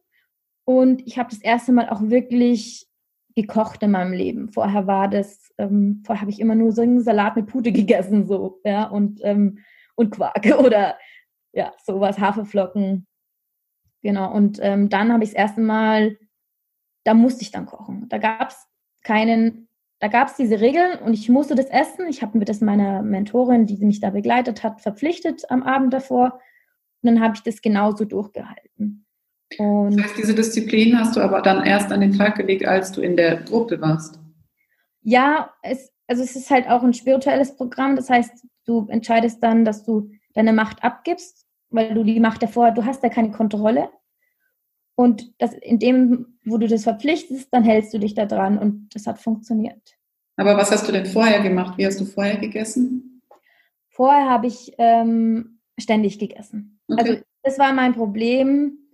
Und 0.64 1.06
ich 1.06 1.18
habe 1.18 1.30
das 1.30 1.40
erste 1.40 1.72
Mal 1.72 1.88
auch 1.88 2.02
wirklich 2.02 2.86
gekocht 3.34 3.82
in 3.82 3.92
meinem 3.92 4.12
Leben. 4.12 4.48
Vorher 4.48 4.86
war 4.86 5.08
das, 5.08 5.50
ähm, 5.58 6.02
vorher 6.04 6.22
habe 6.22 6.30
ich 6.30 6.40
immer 6.40 6.54
nur 6.54 6.72
so 6.72 6.82
einen 6.82 7.00
Salat 7.00 7.36
mit 7.36 7.46
Pute 7.46 7.72
gegessen, 7.72 8.26
so, 8.26 8.60
ja, 8.64 8.84
und, 8.84 9.20
ähm, 9.22 9.60
und 9.94 10.10
Quark 10.10 10.44
oder 10.58 10.98
ja, 11.52 11.72
sowas, 11.84 12.18
Haferflocken. 12.18 13.06
Genau. 14.02 14.32
Und 14.32 14.58
ähm, 14.62 14.88
dann 14.88 15.12
habe 15.12 15.24
ich 15.24 15.30
das 15.30 15.38
erste 15.38 15.60
Mal, 15.60 16.18
da 17.08 17.14
musste 17.14 17.42
ich 17.42 17.50
dann 17.50 17.66
kochen. 17.66 18.06
Da 18.08 18.18
gab 18.18 18.50
es 18.50 18.66
keinen 19.02 19.68
da 20.00 20.06
gab 20.06 20.28
es 20.28 20.36
diese 20.36 20.60
Regeln 20.60 20.98
und 21.00 21.12
ich 21.12 21.28
musste 21.28 21.56
das 21.56 21.66
essen. 21.66 22.06
Ich 22.08 22.22
habe 22.22 22.38
mir 22.38 22.44
das 22.44 22.60
meiner 22.60 23.02
Mentorin, 23.02 23.66
die 23.66 23.84
mich 23.84 24.00
da 24.00 24.10
begleitet 24.10 24.62
hat, 24.62 24.80
verpflichtet 24.80 25.50
am 25.50 25.64
Abend 25.64 25.92
davor. 25.92 26.40
Und 27.02 27.10
dann 27.10 27.20
habe 27.20 27.34
ich 27.34 27.42
das 27.42 27.62
genauso 27.62 28.04
durchgehalten. 28.04 29.06
Und 29.58 29.96
das 29.96 30.04
heißt, 30.04 30.18
diese 30.18 30.34
Disziplin 30.34 30.98
hast 30.98 31.16
du 31.16 31.20
aber 31.20 31.42
dann 31.42 31.64
erst 31.64 31.90
an 31.90 32.00
den 32.00 32.12
Tag 32.12 32.36
gelegt, 32.36 32.64
als 32.64 32.92
du 32.92 33.00
in 33.00 33.16
der 33.16 33.38
Gruppe 33.38 33.80
warst. 33.80 34.20
Ja, 35.02 35.52
es, 35.62 35.90
also 36.06 36.22
es 36.22 36.36
ist 36.36 36.50
halt 36.50 36.68
auch 36.68 36.84
ein 36.84 36.94
spirituelles 36.94 37.56
Programm. 37.56 37.96
Das 37.96 38.08
heißt, 38.08 38.46
du 38.66 38.86
entscheidest 38.88 39.42
dann, 39.42 39.64
dass 39.64 39.84
du 39.84 40.12
deine 40.34 40.52
Macht 40.52 40.84
abgibst, 40.84 41.46
weil 41.70 41.92
du 41.94 42.04
die 42.04 42.20
Macht 42.20 42.42
davor, 42.42 42.70
du 42.70 42.84
hast 42.84 43.02
ja 43.02 43.08
keine 43.08 43.32
Kontrolle. 43.32 43.88
Und 44.98 45.32
das, 45.38 45.54
in 45.54 45.78
dem, 45.78 46.40
wo 46.44 46.58
du 46.58 46.66
das 46.66 46.82
verpflichtest, 46.82 47.54
dann 47.54 47.62
hältst 47.62 47.94
du 47.94 48.00
dich 48.00 48.14
da 48.14 48.26
dran 48.26 48.58
und 48.58 48.88
das 48.96 49.06
hat 49.06 49.20
funktioniert. 49.20 49.96
Aber 50.34 50.56
was 50.56 50.72
hast 50.72 50.88
du 50.88 50.92
denn 50.92 51.06
vorher 51.06 51.40
gemacht? 51.40 51.78
Wie 51.78 51.86
hast 51.86 52.00
du 52.00 52.04
vorher 52.04 52.36
gegessen? 52.38 53.22
Vorher 53.90 54.28
habe 54.28 54.48
ich 54.48 54.72
ähm, 54.78 55.60
ständig 55.78 56.18
gegessen. 56.18 56.80
Okay. 56.88 57.00
Also 57.00 57.22
das 57.44 57.60
war 57.60 57.72
mein 57.74 57.94
Problem. 57.94 58.90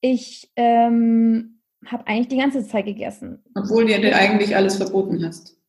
Ich 0.00 0.50
ähm, 0.56 1.60
habe 1.84 2.06
eigentlich 2.06 2.28
die 2.28 2.38
ganze 2.38 2.66
Zeit 2.66 2.86
gegessen. 2.86 3.44
Obwohl 3.54 3.84
dir 3.84 4.16
eigentlich 4.16 4.56
alles 4.56 4.78
verboten 4.78 5.22
hast. 5.26 5.60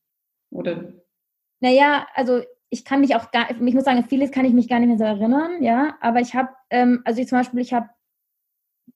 Oder? 0.52 0.94
Naja, 1.60 2.08
also 2.14 2.44
ich 2.70 2.86
kann 2.86 3.02
mich 3.02 3.14
auch 3.18 3.30
gar, 3.32 3.52
ich 3.52 3.60
muss 3.60 3.84
sagen, 3.84 4.06
vieles 4.08 4.32
kann 4.32 4.46
ich 4.46 4.54
mich 4.54 4.70
gar 4.70 4.80
nicht 4.80 4.88
mehr 4.88 4.98
so 4.98 5.04
erinnern, 5.04 5.62
ja. 5.62 5.98
Aber 6.00 6.22
ich 6.22 6.34
habe, 6.34 6.48
ähm, 6.70 7.02
also 7.04 7.20
ich 7.20 7.28
zum 7.28 7.40
Beispiel, 7.40 7.60
ich 7.60 7.74
habe 7.74 7.90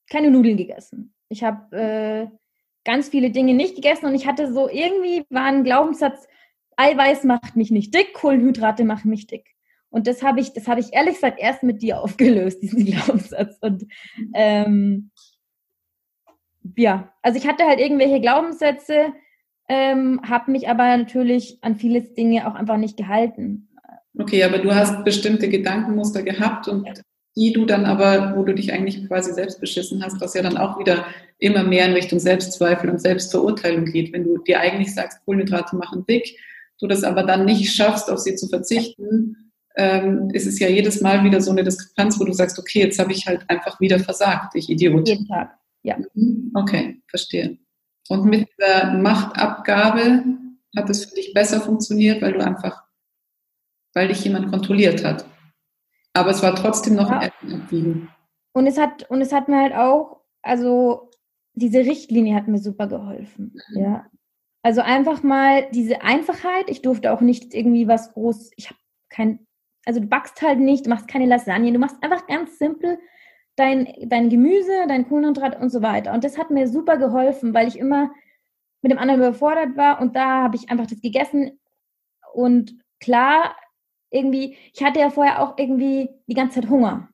keine 0.09 0.31
Nudeln 0.31 0.57
gegessen. 0.57 1.13
Ich 1.29 1.43
habe 1.43 1.75
äh, 1.75 2.27
ganz 2.83 3.09
viele 3.09 3.29
Dinge 3.29 3.53
nicht 3.53 3.75
gegessen 3.75 4.05
und 4.07 4.15
ich 4.15 4.27
hatte 4.27 4.51
so 4.51 4.69
irgendwie 4.69 5.23
war 5.29 5.45
ein 5.45 5.63
Glaubenssatz, 5.63 6.27
Eiweiß 6.75 7.25
macht 7.25 7.55
mich 7.55 7.71
nicht 7.71 7.93
dick, 7.93 8.13
Kohlenhydrate 8.13 8.85
machen 8.85 9.09
mich 9.09 9.27
dick. 9.27 9.55
Und 9.89 10.07
das 10.07 10.23
habe 10.23 10.39
ich, 10.39 10.53
das 10.53 10.67
habe 10.67 10.79
ich 10.79 10.93
ehrlich 10.93 11.15
gesagt 11.15 11.39
erst 11.39 11.63
mit 11.63 11.81
dir 11.81 11.99
aufgelöst, 12.01 12.61
diesen 12.61 12.85
Glaubenssatz. 12.85 13.57
Und 13.61 13.85
ähm, 14.33 15.11
ja, 16.75 17.13
also 17.21 17.37
ich 17.37 17.47
hatte 17.47 17.65
halt 17.65 17.79
irgendwelche 17.79 18.21
Glaubenssätze, 18.21 19.13
ähm, 19.67 20.21
habe 20.27 20.51
mich 20.51 20.69
aber 20.69 20.97
natürlich 20.97 21.59
an 21.61 21.75
vieles 21.75 22.13
Dinge 22.13 22.47
auch 22.47 22.55
einfach 22.55 22.77
nicht 22.77 22.97
gehalten. 22.97 23.69
Okay, 24.17 24.43
aber 24.43 24.57
du 24.57 24.73
hast 24.73 25.03
bestimmte 25.03 25.49
Gedankenmuster 25.49 26.23
gehabt 26.23 26.67
und 26.67 27.03
die 27.39 27.53
du 27.53 27.65
dann 27.65 27.85
aber, 27.85 28.35
wo 28.35 28.43
du 28.43 28.53
dich 28.53 28.73
eigentlich 28.73 29.07
quasi 29.07 29.33
selbst 29.33 29.61
beschissen 29.61 30.03
hast, 30.03 30.19
was 30.19 30.33
ja 30.33 30.41
dann 30.41 30.57
auch 30.57 30.77
wieder 30.77 31.05
immer 31.37 31.63
mehr 31.63 31.85
in 31.85 31.93
Richtung 31.93 32.19
Selbstzweifel 32.19 32.89
und 32.89 32.99
Selbstverurteilung 32.99 33.85
geht. 33.85 34.11
Wenn 34.11 34.25
du 34.25 34.37
dir 34.39 34.59
eigentlich 34.59 34.93
sagst, 34.93 35.23
Kohlenhydrate 35.23 35.77
machen 35.77 36.05
dick, 36.05 36.37
du 36.79 36.87
das 36.87 37.03
aber 37.03 37.23
dann 37.23 37.45
nicht 37.45 37.73
schaffst, 37.73 38.11
auf 38.11 38.19
sie 38.19 38.35
zu 38.35 38.49
verzichten, 38.49 39.51
ähm, 39.77 40.29
ist 40.33 40.47
es 40.47 40.59
ja 40.59 40.67
jedes 40.67 40.99
Mal 40.99 41.23
wieder 41.23 41.39
so 41.39 41.51
eine 41.51 41.63
Diskrepanz, 41.63 42.19
wo 42.19 42.25
du 42.25 42.33
sagst, 42.33 42.59
okay, 42.59 42.79
jetzt 42.79 42.99
habe 42.99 43.13
ich 43.13 43.25
halt 43.25 43.49
einfach 43.49 43.79
wieder 43.79 43.99
versagt, 43.99 44.55
ich 44.55 44.69
Idiot. 44.69 45.07
Jeden 45.07 45.27
Tag, 45.27 45.57
ja. 45.83 45.97
Mhm. 46.13 46.51
Okay, 46.53 47.01
verstehe. 47.07 47.57
Und 48.09 48.25
mit 48.25 48.49
der 48.59 48.97
Machtabgabe 48.97 50.25
hat 50.75 50.89
es 50.89 51.05
für 51.05 51.15
dich 51.15 51.33
besser 51.33 51.61
funktioniert, 51.61 52.21
weil 52.21 52.33
du 52.33 52.43
einfach, 52.43 52.83
weil 53.93 54.09
dich 54.09 54.25
jemand 54.25 54.51
kontrolliert 54.51 55.05
hat. 55.05 55.25
Aber 56.13 56.31
es 56.31 56.41
war 56.41 56.55
trotzdem 56.55 56.95
noch 56.95 57.09
ja. 57.09 57.19
ein 57.19 57.61
Abwiegen. 57.61 58.09
Und 58.53 58.67
es 58.67 58.77
hat, 58.77 59.09
und 59.09 59.21
es 59.21 59.31
hat 59.31 59.47
mir 59.47 59.61
halt 59.61 59.73
auch, 59.73 60.21
also 60.41 61.11
diese 61.53 61.79
Richtlinie 61.79 62.35
hat 62.35 62.47
mir 62.47 62.59
super 62.59 62.87
geholfen. 62.87 63.53
Mhm. 63.69 63.81
Ja. 63.81 64.05
Also 64.61 64.81
einfach 64.81 65.23
mal 65.23 65.69
diese 65.71 66.01
Einfachheit. 66.01 66.69
Ich 66.69 66.81
durfte 66.81 67.13
auch 67.13 67.21
nicht 67.21 67.53
irgendwie 67.53 67.87
was 67.87 68.13
groß, 68.13 68.51
ich 68.55 68.69
habe 68.69 68.79
kein, 69.09 69.47
also 69.85 69.99
du 69.99 70.07
backst 70.07 70.41
halt 70.41 70.59
nicht, 70.59 70.85
du 70.85 70.89
machst 70.89 71.07
keine 71.07 71.25
Lasagne, 71.25 71.71
du 71.71 71.79
machst 71.79 72.01
einfach 72.01 72.27
ganz 72.27 72.57
simpel 72.57 72.99
dein, 73.55 73.93
dein 74.05 74.29
Gemüse, 74.29 74.71
dein 74.87 75.07
Kohlenhydrat 75.07 75.59
und 75.61 75.69
so 75.69 75.81
weiter. 75.81 76.13
Und 76.13 76.23
das 76.23 76.37
hat 76.37 76.49
mir 76.49 76.67
super 76.67 76.97
geholfen, 76.97 77.53
weil 77.53 77.67
ich 77.67 77.77
immer 77.77 78.11
mit 78.81 78.91
dem 78.91 78.99
anderen 78.99 79.21
überfordert 79.21 79.75
war 79.75 80.01
und 80.01 80.15
da 80.15 80.43
habe 80.43 80.55
ich 80.55 80.69
einfach 80.69 80.87
das 80.87 81.01
gegessen 81.01 81.59
und 82.33 82.75
klar, 82.99 83.55
irgendwie, 84.11 84.57
ich 84.73 84.83
hatte 84.83 84.99
ja 84.99 85.09
vorher 85.09 85.41
auch 85.41 85.57
irgendwie 85.57 86.09
die 86.27 86.33
ganze 86.33 86.61
Zeit 86.61 86.69
Hunger. 86.69 87.09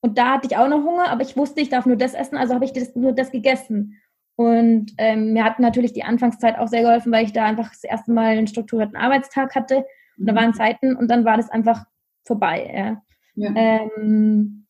Und 0.00 0.18
da 0.18 0.34
hatte 0.34 0.46
ich 0.48 0.56
auch 0.56 0.68
noch 0.68 0.84
Hunger, 0.84 1.10
aber 1.10 1.22
ich 1.22 1.36
wusste, 1.36 1.60
ich 1.60 1.70
darf 1.70 1.86
nur 1.86 1.96
das 1.96 2.14
essen, 2.14 2.36
also 2.36 2.54
habe 2.54 2.64
ich 2.64 2.72
das, 2.72 2.94
nur 2.94 3.12
das 3.12 3.32
gegessen. 3.32 4.00
Und 4.36 4.92
ähm, 4.98 5.32
mir 5.32 5.42
hat 5.42 5.58
natürlich 5.58 5.92
die 5.92 6.04
Anfangszeit 6.04 6.58
auch 6.58 6.68
sehr 6.68 6.82
geholfen, 6.82 7.10
weil 7.10 7.24
ich 7.24 7.32
da 7.32 7.44
einfach 7.44 7.70
das 7.70 7.82
erste 7.82 8.12
Mal 8.12 8.36
einen 8.36 8.46
strukturierten 8.46 8.96
Arbeitstag 8.96 9.56
hatte. 9.56 9.84
Und 10.16 10.26
da 10.26 10.32
mhm. 10.32 10.36
waren 10.36 10.54
Zeiten 10.54 10.94
und 10.94 11.08
dann 11.08 11.24
war 11.24 11.36
das 11.36 11.50
einfach 11.50 11.84
vorbei. 12.24 12.70
Ja, 12.72 13.02
ja. 13.34 13.52
Ähm, 13.56 14.66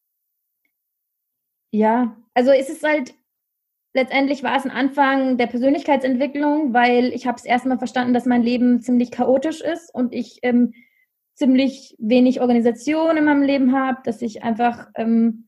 ja. 1.70 2.16
also 2.32 2.50
es 2.52 2.70
ist 2.70 2.82
halt, 2.82 3.14
letztendlich 3.92 4.42
war 4.42 4.56
es 4.56 4.64
ein 4.64 4.70
Anfang 4.70 5.36
der 5.36 5.48
Persönlichkeitsentwicklung, 5.48 6.72
weil 6.72 7.12
ich 7.12 7.26
habe 7.26 7.36
es 7.36 7.44
erstmal 7.44 7.78
verstanden, 7.78 8.14
dass 8.14 8.24
mein 8.24 8.42
Leben 8.42 8.80
ziemlich 8.80 9.10
chaotisch 9.10 9.60
ist 9.60 9.94
und 9.94 10.14
ich 10.14 10.38
ähm, 10.42 10.72
ziemlich 11.38 11.94
wenig 12.00 12.40
Organisation 12.40 13.16
in 13.16 13.24
meinem 13.24 13.44
Leben 13.44 13.72
habe, 13.72 14.00
dass 14.02 14.22
ich 14.22 14.42
einfach 14.42 14.88
ähm, 14.96 15.46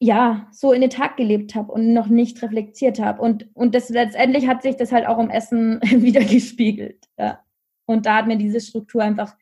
ja 0.00 0.48
so 0.50 0.72
in 0.72 0.80
den 0.80 0.88
Tag 0.88 1.18
gelebt 1.18 1.54
habe 1.54 1.70
und 1.70 1.92
noch 1.92 2.06
nicht 2.06 2.40
reflektiert 2.42 2.98
habe. 2.98 3.20
Und, 3.20 3.54
und 3.54 3.74
das 3.74 3.90
letztendlich 3.90 4.48
hat 4.48 4.62
sich 4.62 4.76
das 4.76 4.92
halt 4.92 5.06
auch 5.06 5.18
im 5.18 5.28
Essen 5.28 5.78
wieder 5.82 6.24
gespiegelt. 6.24 7.04
Ja. 7.18 7.44
Und 7.84 8.06
da 8.06 8.16
hat 8.16 8.26
mir 8.26 8.38
diese 8.38 8.62
Struktur 8.62 9.02
einfach 9.02 9.36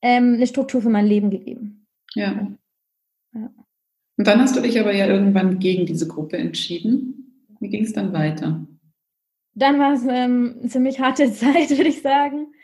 ähm, 0.00 0.36
eine 0.36 0.46
Struktur 0.46 0.80
für 0.80 0.88
mein 0.88 1.06
Leben 1.06 1.28
gegeben. 1.30 1.86
Ja. 2.14 2.48
ja. 3.34 3.50
Und 4.16 4.26
dann 4.26 4.40
hast 4.40 4.56
du 4.56 4.62
dich 4.62 4.80
aber 4.80 4.94
ja 4.94 5.06
irgendwann 5.06 5.58
gegen 5.58 5.84
diese 5.84 6.08
Gruppe 6.08 6.38
entschieden. 6.38 7.46
Wie 7.60 7.68
ging 7.68 7.84
es 7.84 7.92
dann 7.92 8.14
weiter? 8.14 8.66
Dann 9.52 9.78
war 9.78 9.92
es 9.92 10.06
ähm, 10.08 10.56
eine 10.60 10.68
ziemlich 10.70 10.98
harte 10.98 11.30
Zeit, 11.32 11.68
würde 11.68 11.90
ich 11.90 12.00
sagen, 12.00 12.54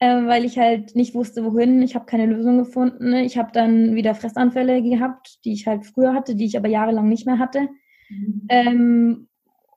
äh, 0.00 0.26
weil 0.26 0.44
ich 0.44 0.58
halt 0.58 0.94
nicht 0.94 1.14
wusste, 1.14 1.44
wohin. 1.44 1.82
Ich 1.82 1.94
habe 1.94 2.06
keine 2.06 2.26
Lösung 2.26 2.58
gefunden. 2.58 3.12
Ich 3.14 3.36
habe 3.36 3.50
dann 3.52 3.94
wieder 3.94 4.14
Fressanfälle 4.14 4.82
gehabt, 4.82 5.44
die 5.44 5.52
ich 5.52 5.66
halt 5.66 5.86
früher 5.86 6.14
hatte, 6.14 6.36
die 6.36 6.46
ich 6.46 6.56
aber 6.56 6.68
jahrelang 6.68 7.08
nicht 7.08 7.26
mehr 7.26 7.38
hatte. 7.38 7.68
Mhm. 8.08 8.46
Ähm, 8.48 9.28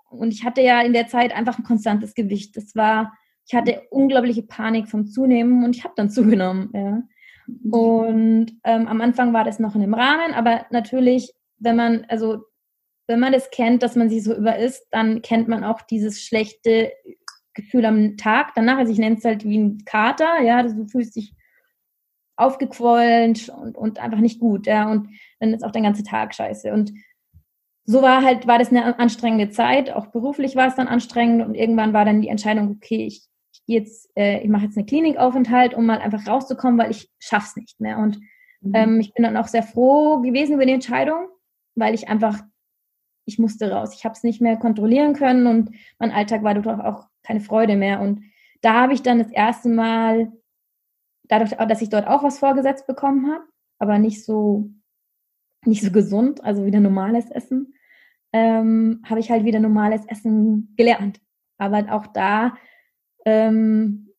und 0.09 0.33
ich 0.33 0.43
hatte 0.43 0.61
ja 0.61 0.81
in 0.81 0.93
der 0.93 1.07
Zeit 1.07 1.33
einfach 1.35 1.57
ein 1.57 1.63
konstantes 1.63 2.13
Gewicht. 2.13 2.55
Das 2.55 2.75
war, 2.75 3.13
ich 3.47 3.55
hatte 3.55 3.81
unglaubliche 3.89 4.43
Panik 4.43 4.87
vom 4.87 5.07
Zunehmen 5.07 5.63
und 5.63 5.75
ich 5.75 5.83
habe 5.83 5.93
dann 5.97 6.09
zugenommen. 6.11 6.69
Ja. 6.73 7.01
Mhm. 7.47 7.73
Und 7.73 8.51
ähm, 8.63 8.87
am 8.87 9.01
Anfang 9.01 9.33
war 9.33 9.43
das 9.43 9.59
noch 9.59 9.73
in 9.75 9.81
dem 9.81 9.93
Rahmen, 9.93 10.33
aber 10.33 10.65
natürlich, 10.69 11.33
wenn 11.57 11.75
man, 11.75 12.05
also 12.09 12.43
wenn 13.07 13.19
man 13.19 13.33
das 13.33 13.49
kennt, 13.49 13.83
dass 13.83 13.95
man 13.95 14.09
sich 14.09 14.23
so 14.23 14.35
über 14.35 14.57
ist, 14.57 14.87
dann 14.91 15.21
kennt 15.21 15.47
man 15.47 15.63
auch 15.63 15.81
dieses 15.81 16.21
schlechte 16.21 16.91
Gefühl 17.53 17.85
am 17.85 18.17
Tag 18.17 18.53
danach. 18.55 18.77
Also 18.77 18.91
ich 18.91 18.99
nenne 18.99 19.17
es 19.17 19.25
halt 19.25 19.43
wie 19.43 19.57
ein 19.57 19.83
Kater, 19.85 20.41
ja, 20.41 20.63
du 20.63 20.85
fühlst 20.87 21.15
dich 21.15 21.33
aufgequollen 22.37 23.37
und, 23.61 23.77
und 23.77 23.99
einfach 23.99 24.19
nicht 24.19 24.39
gut, 24.39 24.65
ja, 24.65 24.89
und 24.89 25.09
dann 25.39 25.53
ist 25.53 25.63
auch 25.63 25.71
der 25.71 25.83
ganze 25.83 26.03
Tag 26.03 26.33
scheiße. 26.33 26.73
Und 26.73 26.91
so 27.83 28.01
war 28.01 28.23
halt, 28.23 28.47
war 28.47 28.57
das 28.57 28.69
eine 28.69 28.97
anstrengende 28.99 29.49
Zeit, 29.49 29.91
auch 29.91 30.07
beruflich 30.07 30.55
war 30.55 30.67
es 30.67 30.75
dann 30.75 30.87
anstrengend 30.87 31.45
und 31.45 31.55
irgendwann 31.55 31.93
war 31.93 32.05
dann 32.05 32.21
die 32.21 32.29
Entscheidung, 32.29 32.71
okay, 32.71 33.05
ich, 33.05 33.27
ich 33.53 33.65
gehe 33.65 33.79
jetzt, 33.79 34.09
äh, 34.15 34.39
ich 34.41 34.49
mache 34.49 34.65
jetzt 34.65 34.77
einen 34.77 34.87
Klinikaufenthalt, 34.87 35.73
um 35.73 35.85
mal 35.85 35.99
einfach 35.99 36.25
rauszukommen, 36.25 36.79
weil 36.79 36.91
ich 36.91 37.09
schaff's 37.19 37.55
nicht 37.55 37.79
mehr. 37.79 37.99
Und 37.99 38.19
mhm. 38.61 38.75
ähm, 38.75 38.99
ich 38.99 39.13
bin 39.13 39.23
dann 39.23 39.37
auch 39.37 39.47
sehr 39.47 39.63
froh 39.63 40.19
gewesen 40.21 40.55
über 40.55 40.65
die 40.65 40.73
Entscheidung, 40.73 41.27
weil 41.75 41.93
ich 41.93 42.07
einfach 42.07 42.41
ich 43.25 43.39
musste 43.39 43.71
raus. 43.71 43.93
Ich 43.95 44.05
habe 44.05 44.13
es 44.13 44.23
nicht 44.23 44.41
mehr 44.41 44.57
kontrollieren 44.57 45.13
können 45.13 45.47
und 45.47 45.71
mein 45.99 46.11
Alltag 46.11 46.43
war 46.43 46.53
dort 46.53 46.81
auch 46.81 47.07
keine 47.31 47.39
Freude 47.39 47.75
mehr. 47.77 48.01
Und 48.01 48.23
da 48.61 48.81
habe 48.81 48.93
ich 48.93 49.01
dann 49.01 49.19
das 49.19 49.31
erste 49.31 49.69
Mal, 49.69 50.31
dadurch, 51.23 51.51
dass 51.51 51.81
ich 51.81 51.89
dort 51.89 52.07
auch 52.07 52.23
was 52.23 52.39
vorgesetzt 52.39 52.87
bekommen 52.87 53.31
habe, 53.31 53.45
aber 53.79 53.97
nicht 53.99 54.23
so, 54.25 54.69
nicht 55.65 55.81
so 55.81 55.91
gesund, 55.91 56.43
also 56.43 56.65
wieder 56.65 56.81
normales 56.81 57.31
Essen, 57.31 57.73
ähm, 58.33 59.01
habe 59.05 59.19
ich 59.21 59.31
halt 59.31 59.45
wieder 59.45 59.59
normales 59.59 60.05
Essen 60.07 60.73
gelernt. 60.75 61.21
Aber 61.57 61.85
auch 61.93 62.07
da 62.07 62.57
ähm, 63.25 64.09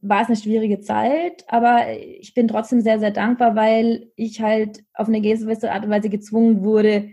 war 0.00 0.22
es 0.22 0.28
eine 0.28 0.36
schwierige 0.36 0.80
Zeit, 0.80 1.44
aber 1.48 1.92
ich 1.98 2.32
bin 2.32 2.48
trotzdem 2.48 2.80
sehr, 2.80 3.00
sehr 3.00 3.10
dankbar, 3.10 3.54
weil 3.54 4.12
ich 4.16 4.40
halt 4.40 4.84
auf 4.94 5.08
eine 5.08 5.20
gewisse 5.20 5.72
Art 5.72 5.84
und 5.84 5.90
Weise 5.90 6.08
gezwungen 6.08 6.64
wurde, 6.64 7.10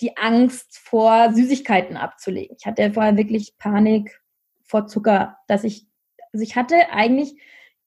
die 0.00 0.16
Angst 0.16 0.78
vor 0.78 1.32
Süßigkeiten 1.32 1.96
abzulegen. 1.96 2.56
Ich 2.58 2.66
hatte 2.66 2.92
vorher 2.92 3.16
wirklich 3.16 3.56
Panik 3.58 4.20
vor 4.64 4.86
Zucker, 4.86 5.36
dass 5.46 5.64
ich, 5.64 5.86
also 6.32 6.42
ich 6.42 6.56
hatte 6.56 6.74
eigentlich, 6.90 7.34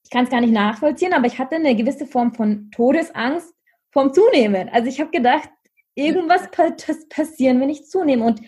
ich 0.03 0.09
kann 0.11 0.25
es 0.25 0.29
gar 0.29 0.41
nicht 0.41 0.53
nachvollziehen, 0.53 1.13
aber 1.13 1.27
ich 1.27 1.39
hatte 1.39 1.55
eine 1.55 1.75
gewisse 1.75 2.05
Form 2.05 2.33
von 2.33 2.69
Todesangst 2.71 3.53
vom 3.91 4.13
Zunehmen. 4.13 4.69
Also 4.69 4.89
ich 4.89 4.99
habe 4.99 5.11
gedacht, 5.11 5.49
irgendwas 5.95 6.49
passieren, 7.09 7.61
wenn 7.61 7.69
ich 7.69 7.85
zunehme. 7.85 8.25
Und, 8.25 8.41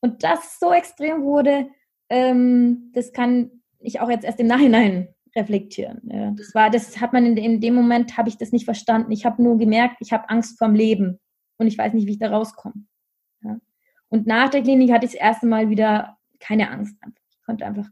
und 0.00 0.24
das 0.24 0.58
so 0.58 0.72
extrem 0.72 1.22
wurde, 1.22 1.68
ähm, 2.08 2.90
das 2.94 3.12
kann 3.12 3.62
ich 3.78 4.00
auch 4.00 4.10
jetzt 4.10 4.24
erst 4.24 4.40
im 4.40 4.46
Nachhinein 4.46 5.08
reflektieren. 5.34 6.00
Ja, 6.10 6.30
das 6.32 6.54
war, 6.54 6.70
das 6.70 7.00
hat 7.00 7.12
man 7.12 7.26
in, 7.26 7.36
in 7.36 7.60
dem 7.60 7.74
Moment 7.74 8.16
habe 8.16 8.28
ich 8.28 8.38
das 8.38 8.52
nicht 8.52 8.64
verstanden. 8.64 9.12
Ich 9.12 9.24
habe 9.24 9.42
nur 9.42 9.58
gemerkt, 9.58 9.96
ich 10.00 10.12
habe 10.12 10.28
Angst 10.30 10.58
vorm 10.58 10.74
Leben 10.74 11.20
und 11.58 11.66
ich 11.66 11.76
weiß 11.78 11.92
nicht, 11.92 12.06
wie 12.06 12.12
ich 12.12 12.18
da 12.18 12.30
rauskomme. 12.30 12.86
Und 14.08 14.26
nach 14.26 14.50
der 14.50 14.62
Klinik 14.62 14.92
hatte 14.92 15.06
ich 15.06 15.12
das 15.12 15.20
erste 15.20 15.46
Mal 15.46 15.68
wieder 15.68 16.18
keine 16.38 16.70
Angst. 16.70 16.96
Ich 17.30 17.42
konnte 17.44 17.66
einfach, 17.66 17.86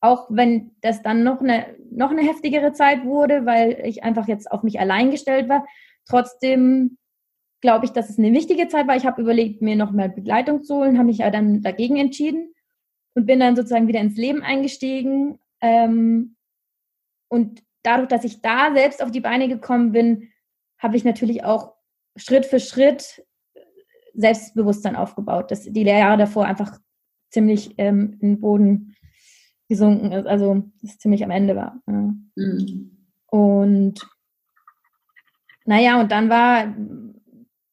auch 0.00 0.26
wenn 0.30 0.72
das 0.80 1.02
dann 1.02 1.24
noch 1.24 1.40
eine, 1.40 1.76
noch 1.90 2.10
eine 2.10 2.22
heftigere 2.22 2.72
Zeit 2.72 3.04
wurde, 3.04 3.46
weil 3.46 3.80
ich 3.84 4.04
einfach 4.04 4.28
jetzt 4.28 4.50
auf 4.50 4.62
mich 4.62 4.80
allein 4.80 5.10
gestellt 5.10 5.48
war, 5.48 5.66
trotzdem 6.06 6.98
glaube 7.60 7.84
ich, 7.84 7.92
dass 7.92 8.08
es 8.08 8.18
eine 8.18 8.32
wichtige 8.32 8.68
Zeit 8.68 8.86
war. 8.86 8.96
Ich 8.96 9.06
habe 9.06 9.20
überlegt, 9.20 9.62
mir 9.62 9.76
noch 9.76 9.90
mal 9.90 10.08
Begleitung 10.08 10.62
zu 10.62 10.76
holen, 10.76 10.96
habe 10.96 11.08
mich 11.08 11.18
ja 11.18 11.30
dann 11.30 11.62
dagegen 11.62 11.96
entschieden 11.96 12.54
und 13.14 13.26
bin 13.26 13.40
dann 13.40 13.56
sozusagen 13.56 13.88
wieder 13.88 14.00
ins 14.00 14.16
Leben 14.16 14.42
eingestiegen. 14.42 15.40
Ähm, 15.60 16.36
und 17.28 17.62
dadurch, 17.82 18.08
dass 18.08 18.24
ich 18.24 18.42
da 18.42 18.72
selbst 18.72 19.02
auf 19.02 19.10
die 19.10 19.20
Beine 19.20 19.48
gekommen 19.48 19.92
bin, 19.92 20.30
habe 20.78 20.96
ich 20.96 21.04
natürlich 21.04 21.44
auch 21.44 21.74
Schritt 22.16 22.46
für 22.46 22.60
Schritt 22.60 23.24
Selbstbewusstsein 24.18 24.96
aufgebaut, 24.96 25.50
dass 25.50 25.62
die 25.62 25.82
Jahre 25.82 26.18
davor 26.18 26.44
einfach 26.44 26.78
ziemlich 27.30 27.74
ähm, 27.78 28.18
in 28.20 28.34
den 28.34 28.40
Boden 28.40 28.96
gesunken 29.68 30.12
ist, 30.12 30.26
also 30.26 30.64
es 30.82 30.98
ziemlich 30.98 31.22
am 31.24 31.30
Ende 31.30 31.54
war. 31.54 31.80
Ja. 31.86 32.14
Mhm. 32.36 32.90
Und 33.30 34.00
naja, 35.64 36.00
und 36.00 36.10
dann 36.10 36.30
war, 36.30 36.74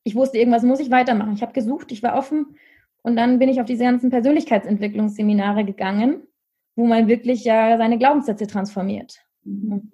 ich 0.03 0.15
wusste, 0.15 0.37
irgendwas 0.37 0.63
muss 0.63 0.81
ich 0.81 0.91
weitermachen. 0.91 1.33
Ich 1.33 1.41
habe 1.41 1.53
gesucht, 1.53 1.91
ich 1.91 2.03
war 2.03 2.15
offen 2.15 2.57
und 3.01 3.15
dann 3.15 3.39
bin 3.39 3.49
ich 3.49 3.59
auf 3.59 3.65
diese 3.65 3.85
ganzen 3.85 4.09
Persönlichkeitsentwicklungsseminare 4.09 5.63
gegangen, 5.63 6.27
wo 6.75 6.85
man 6.85 7.07
wirklich 7.07 7.43
ja 7.45 7.77
seine 7.77 7.97
Glaubenssätze 7.97 8.45
transformiert. 8.47 9.19
Mhm. 9.43 9.93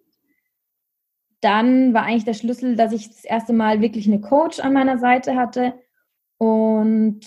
Dann 1.39 1.93
war 1.93 2.03
eigentlich 2.03 2.25
der 2.25 2.33
Schlüssel, 2.33 2.75
dass 2.75 2.91
ich 2.91 3.07
das 3.07 3.23
erste 3.23 3.53
Mal 3.53 3.81
wirklich 3.81 4.07
eine 4.07 4.19
Coach 4.19 4.59
an 4.59 4.73
meiner 4.73 4.97
Seite 4.97 5.35
hatte, 5.35 5.75
und 6.41 7.19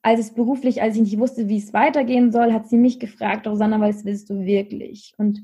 als 0.00 0.20
es 0.20 0.32
beruflich, 0.32 0.80
als 0.80 0.94
ich 0.94 1.02
nicht 1.02 1.18
wusste, 1.18 1.50
wie 1.50 1.58
es 1.58 1.74
weitergehen 1.74 2.32
soll, 2.32 2.54
hat 2.54 2.66
sie 2.66 2.78
mich 2.78 2.98
gefragt, 2.98 3.46
Rosanna, 3.46 3.78
was 3.82 4.06
willst 4.06 4.30
du 4.30 4.46
wirklich? 4.46 5.12
Und 5.18 5.42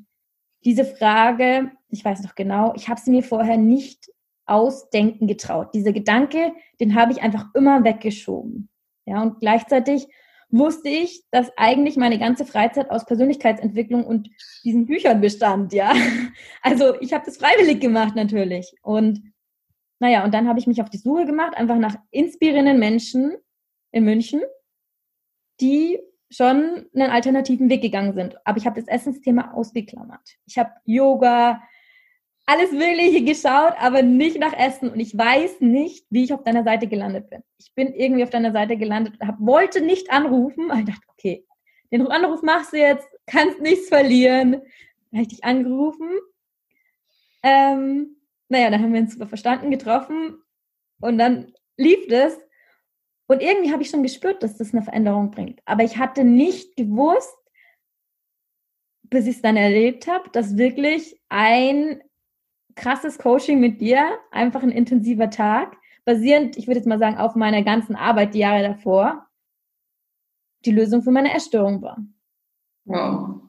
diese 0.64 0.86
Frage, 0.86 1.72
ich 1.90 2.02
weiß 2.02 2.22
noch 2.22 2.34
genau, 2.34 2.72
ich 2.74 2.88
habe 2.88 2.98
sie 2.98 3.10
mir 3.10 3.22
vorher 3.22 3.58
nicht 3.58 4.10
ausdenken 4.46 5.26
getraut. 5.26 5.74
Dieser 5.74 5.92
Gedanke, 5.92 6.54
den 6.80 6.94
habe 6.94 7.12
ich 7.12 7.20
einfach 7.20 7.48
immer 7.52 7.84
weggeschoben. 7.84 8.70
Ja, 9.04 9.20
und 9.20 9.40
gleichzeitig 9.40 10.08
wusste 10.48 10.88
ich, 10.88 11.22
dass 11.30 11.52
eigentlich 11.58 11.98
meine 11.98 12.18
ganze 12.18 12.46
Freizeit 12.46 12.88
aus 12.90 13.04
Persönlichkeitsentwicklung 13.04 14.06
und 14.06 14.30
diesen 14.64 14.86
Büchern 14.86 15.20
bestand, 15.20 15.74
ja. 15.74 15.92
Also 16.62 16.98
ich 17.02 17.12
habe 17.12 17.26
das 17.26 17.36
freiwillig 17.36 17.80
gemacht 17.80 18.16
natürlich. 18.16 18.74
Und 18.80 19.33
naja, 20.04 20.22
und 20.22 20.34
dann 20.34 20.46
habe 20.46 20.58
ich 20.58 20.66
mich 20.66 20.82
auf 20.82 20.90
die 20.90 20.98
Suche 20.98 21.24
gemacht, 21.24 21.56
einfach 21.56 21.78
nach 21.78 21.96
inspirierenden 22.10 22.78
Menschen 22.78 23.32
in 23.90 24.04
München, 24.04 24.42
die 25.62 25.98
schon 26.30 26.84
einen 26.94 27.10
alternativen 27.10 27.70
Weg 27.70 27.80
gegangen 27.80 28.12
sind. 28.12 28.36
Aber 28.46 28.58
ich 28.58 28.66
habe 28.66 28.78
das 28.78 28.86
Essensthema 28.86 29.52
ausgeklammert. 29.52 30.36
Ich 30.44 30.58
habe 30.58 30.72
Yoga, 30.84 31.62
alles 32.44 32.70
Mögliche 32.72 33.24
geschaut, 33.24 33.72
aber 33.78 34.02
nicht 34.02 34.38
nach 34.38 34.52
Essen. 34.52 34.90
Und 34.90 35.00
ich 35.00 35.16
weiß 35.16 35.62
nicht, 35.62 36.04
wie 36.10 36.24
ich 36.24 36.34
auf 36.34 36.44
deiner 36.44 36.64
Seite 36.64 36.86
gelandet 36.86 37.30
bin. 37.30 37.42
Ich 37.56 37.72
bin 37.74 37.94
irgendwie 37.94 38.24
auf 38.24 38.30
deiner 38.30 38.52
Seite 38.52 38.76
gelandet, 38.76 39.14
hab, 39.26 39.40
wollte 39.40 39.80
nicht 39.80 40.10
anrufen, 40.10 40.70
aber 40.70 40.80
ich 40.80 40.86
dachte, 40.86 41.06
okay, 41.08 41.46
den 41.90 42.06
Anruf 42.08 42.42
machst 42.42 42.74
du 42.74 42.76
jetzt, 42.76 43.08
kannst 43.24 43.58
nichts 43.62 43.88
verlieren. 43.88 44.52
Dann 44.52 45.14
habe 45.14 45.22
ich 45.22 45.28
dich 45.28 45.44
angerufen. 45.44 46.10
Ähm, 47.42 48.13
naja, 48.48 48.70
dann 48.70 48.82
haben 48.82 48.92
wir 48.92 49.00
uns 49.00 49.12
super 49.12 49.26
verstanden, 49.26 49.70
getroffen 49.70 50.42
und 51.00 51.18
dann 51.18 51.52
lief 51.76 52.06
das. 52.08 52.38
Und 53.26 53.40
irgendwie 53.40 53.72
habe 53.72 53.82
ich 53.82 53.90
schon 53.90 54.02
gespürt, 54.02 54.42
dass 54.42 54.56
das 54.56 54.72
eine 54.72 54.82
Veränderung 54.82 55.30
bringt. 55.30 55.60
Aber 55.64 55.82
ich 55.82 55.96
hatte 55.96 56.24
nicht 56.24 56.76
gewusst, 56.76 57.36
bis 59.04 59.26
ich 59.26 59.36
es 59.36 59.42
dann 59.42 59.56
erlebt 59.56 60.06
habe, 60.06 60.28
dass 60.30 60.58
wirklich 60.58 61.18
ein 61.28 62.02
krasses 62.74 63.18
Coaching 63.18 63.60
mit 63.60 63.80
dir, 63.80 64.18
einfach 64.30 64.62
ein 64.62 64.70
intensiver 64.70 65.30
Tag, 65.30 65.76
basierend, 66.04 66.56
ich 66.56 66.66
würde 66.66 66.80
jetzt 66.80 66.86
mal 66.86 66.98
sagen, 66.98 67.16
auf 67.16 67.34
meiner 67.34 67.62
ganzen 67.62 67.96
Arbeit 67.96 68.34
die 68.34 68.40
Jahre 68.40 68.62
davor, 68.62 69.26
die 70.64 70.72
Lösung 70.72 71.02
für 71.02 71.10
meine 71.10 71.32
Essstörung 71.34 71.82
war. 71.82 71.98
Wow. 72.84 73.42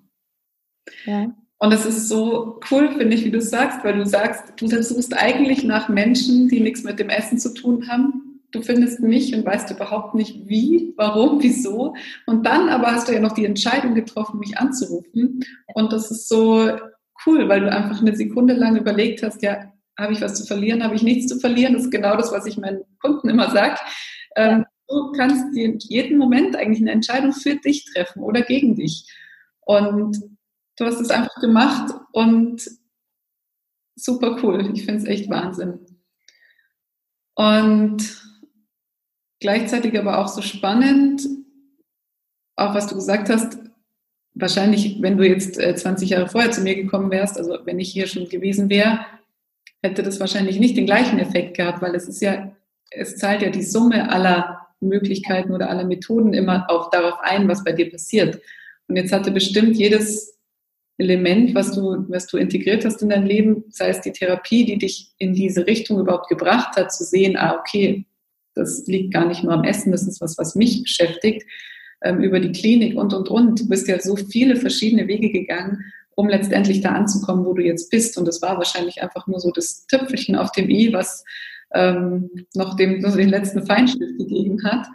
Ja. 1.06 1.36
Und 1.58 1.74
es 1.74 1.86
ist 1.86 2.10
so 2.10 2.60
cool, 2.70 2.92
finde 2.92 3.16
ich, 3.16 3.24
wie 3.24 3.32
du 3.32 3.42
sagst, 3.42 3.84
weil 3.84 3.98
du 3.98 4.06
sagst, 4.06 4.54
du 4.58 4.68
suchst 4.68 5.18
eigentlich 5.18 5.64
nach 5.64 5.88
Menschen, 5.88 6.50
die 6.50 6.60
nichts 6.60 6.84
mit 6.84 7.00
dem 7.00 7.10
Essen 7.10 7.40
zu 7.40 7.54
tun 7.54 7.88
haben. 7.88 8.42
Du 8.52 8.62
findest 8.62 9.00
mich 9.00 9.34
und 9.34 9.46
weißt 9.46 9.72
überhaupt 9.72 10.16
nicht 10.16 10.48
wie, 10.48 10.94
warum, 10.98 11.42
wieso. 11.42 11.96
Und 12.26 12.46
dann 12.46 12.70
aber 12.70 12.92
hast 12.92 13.08
du 13.08 13.14
ja 13.14 13.20
noch 13.20 13.34
die 13.34 13.46
Entscheidung 13.46 13.96
getroffen, 13.96 14.40
mich 14.40 14.58
anzurufen. 14.58 15.42
Und 15.74 15.94
das 15.94 16.12
ist 16.12 16.28
so 16.28 16.70
cool, 17.26 17.48
weil 17.48 17.62
du 17.62 17.72
einfach 17.72 18.02
eine 18.02 18.16
Sekunde 18.16 18.54
lang 18.54 18.76
überlegt 18.76 19.24
hast, 19.24 19.42
ja, 19.42 19.72
habe 19.98 20.12
ich 20.12 20.22
was 20.22 20.36
zu 20.36 20.46
verlieren, 20.46 20.84
habe 20.84 20.96
ich 20.96 21.04
nichts 21.04 21.28
zu 21.28 21.40
verlieren. 21.40 21.74
Das 21.74 21.84
ist 21.84 21.92
genau 21.92 22.18
das, 22.18 22.34
was 22.34 22.46
ich 22.46 22.58
meinen 22.58 22.82
Kunden 23.00 23.30
immer 23.30 23.50
sage. 23.52 23.80
Ähm, 24.36 24.66
du 24.90 25.14
kannst 25.14 25.56
in 25.56 25.80
jedem 25.80 26.18
Moment 26.18 26.58
eigentlich 26.58 26.82
eine 26.82 26.92
Entscheidung 26.92 27.32
für 27.32 27.56
dich 27.56 27.86
treffen 27.86 28.22
oder 28.22 28.42
gegen 28.42 28.76
dich. 28.76 29.10
Und 29.62 30.35
Du 30.78 30.86
hast 30.86 31.00
es 31.00 31.10
einfach 31.10 31.36
gemacht 31.40 31.94
und 32.12 32.70
super 33.96 34.38
cool. 34.44 34.72
Ich 34.74 34.86
finde 34.86 35.02
es 35.02 35.06
echt 35.06 35.30
Wahnsinn. 35.30 35.80
Und 37.36 38.22
gleichzeitig 39.40 39.98
aber 39.98 40.20
auch 40.20 40.28
so 40.28 40.42
spannend, 40.42 41.28
auch 42.58 42.74
was 42.74 42.88
du 42.88 42.96
gesagt 42.96 43.30
hast, 43.30 43.58
wahrscheinlich, 44.34 45.02
wenn 45.02 45.18
du 45.18 45.28
jetzt 45.28 45.56
20 45.56 46.12
äh, 46.12 46.16
Jahre 46.16 46.28
vorher 46.28 46.52
zu 46.52 46.62
mir 46.62 46.76
gekommen 46.76 47.12
wärst, 47.12 47.38
also 47.38 47.58
wenn 47.66 47.80
ich 47.80 47.92
hier 47.92 48.08
schon 48.08 48.28
gewesen 48.28 48.70
wäre, 48.70 49.06
hätte 49.82 50.04
das 50.04 50.20
wahrscheinlich 50.20 50.60
nicht 50.60 50.78
den 50.78 50.86
gleichen 50.86 51.20
Effekt 51.20 51.56
gehabt, 51.56 51.82
weil 51.82 51.96
es 51.96 52.08
ist 52.08 52.22
ja, 52.22 52.52
es 52.92 53.18
zahlt 53.18 53.42
ja 53.42 53.50
die 53.50 53.64
Summe 53.64 54.10
aller 54.12 54.68
Möglichkeiten 54.80 55.54
oder 55.54 55.70
aller 55.70 55.86
Methoden 55.86 56.34
immer 56.34 56.70
auch 56.70 56.90
darauf 56.90 57.20
ein, 57.22 57.48
was 57.48 57.64
bei 57.64 57.72
dir 57.72 57.90
passiert. 57.90 58.42
Und 58.88 58.98
jetzt 58.98 59.12
hatte 59.12 59.32
bestimmt 59.32 59.76
jedes 59.76 60.35
Element, 60.98 61.54
was 61.56 61.72
du, 61.74 62.06
was 62.08 62.28
du 62.28 62.38
integriert 62.38 62.86
hast 62.86 63.02
in 63.02 63.10
dein 63.10 63.26
Leben, 63.26 63.66
sei 63.70 63.90
es 63.90 64.02
die 64.02 64.12
Therapie, 64.12 64.66
die 64.66 64.78
dich 64.78 65.12
in 65.18 65.34
diese 65.34 65.68
Richtung 65.68 66.00
überhaupt 66.00 66.30
gebracht 66.30 66.78
hat, 66.78 66.94
zu 66.94 67.04
sehen, 67.04 67.36
ah, 67.38 67.58
okay, 67.60 68.06
das 68.54 68.88
liegt 68.88 69.14
gar 69.14 69.28
nicht 69.28 69.44
nur 69.44 69.54
am 69.54 69.66
Essen, 69.66 69.92
das 69.92 70.08
ist 70.08 70.22
was, 70.22 70.38
was 70.38 70.56
mich 70.56 70.84
beschäftigt, 70.84 71.46
ähm, 72.02 72.22
über 72.22 72.40
die 72.40 72.54
Klinik 72.54 72.96
und, 72.96 73.14
und, 73.14 73.28
und. 73.28 73.60
Du 73.60 73.68
bist 73.68 73.88
ja 73.88 74.00
so 74.00 74.16
viele 74.16 74.56
verschiedene 74.56 75.08
Wege 75.08 75.32
gegangen, 75.32 75.84
um 76.16 76.30
letztendlich 76.30 76.80
da 76.80 76.90
anzukommen, 76.92 77.46
wo 77.46 77.54
du 77.54 77.64
jetzt 77.64 77.92
bist. 77.92 78.18
Und 78.18 78.26
das 78.26 78.42
war 78.42 78.58
wahrscheinlich 78.58 79.02
einfach 79.02 79.28
nur 79.28 79.40
so 79.40 79.52
das 79.52 79.86
Tüpfelchen 79.88 80.38
auf 80.38 80.52
dem 80.54 80.70
i, 80.70 80.94
was 80.94 81.26
ähm, 81.74 82.30
noch 82.54 82.78
dem, 82.78 83.00
noch 83.02 83.16
den 83.16 83.30
letzten 83.30 83.66
Feinschliff 83.66 84.18
gegeben 84.18 84.64
hat, 84.64 84.88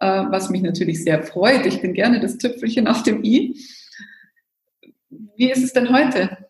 äh, 0.00 0.30
was 0.30 0.50
mich 0.50 0.62
natürlich 0.62 1.02
sehr 1.02 1.24
freut. 1.24 1.66
Ich 1.66 1.80
bin 1.80 1.94
gerne 1.94 2.20
das 2.20 2.38
Tüpfelchen 2.38 2.86
auf 2.86 3.02
dem 3.02 3.24
i. 3.24 3.56
Wie 5.36 5.50
ist 5.50 5.62
es 5.62 5.72
denn 5.72 5.92
heute? 5.94 6.48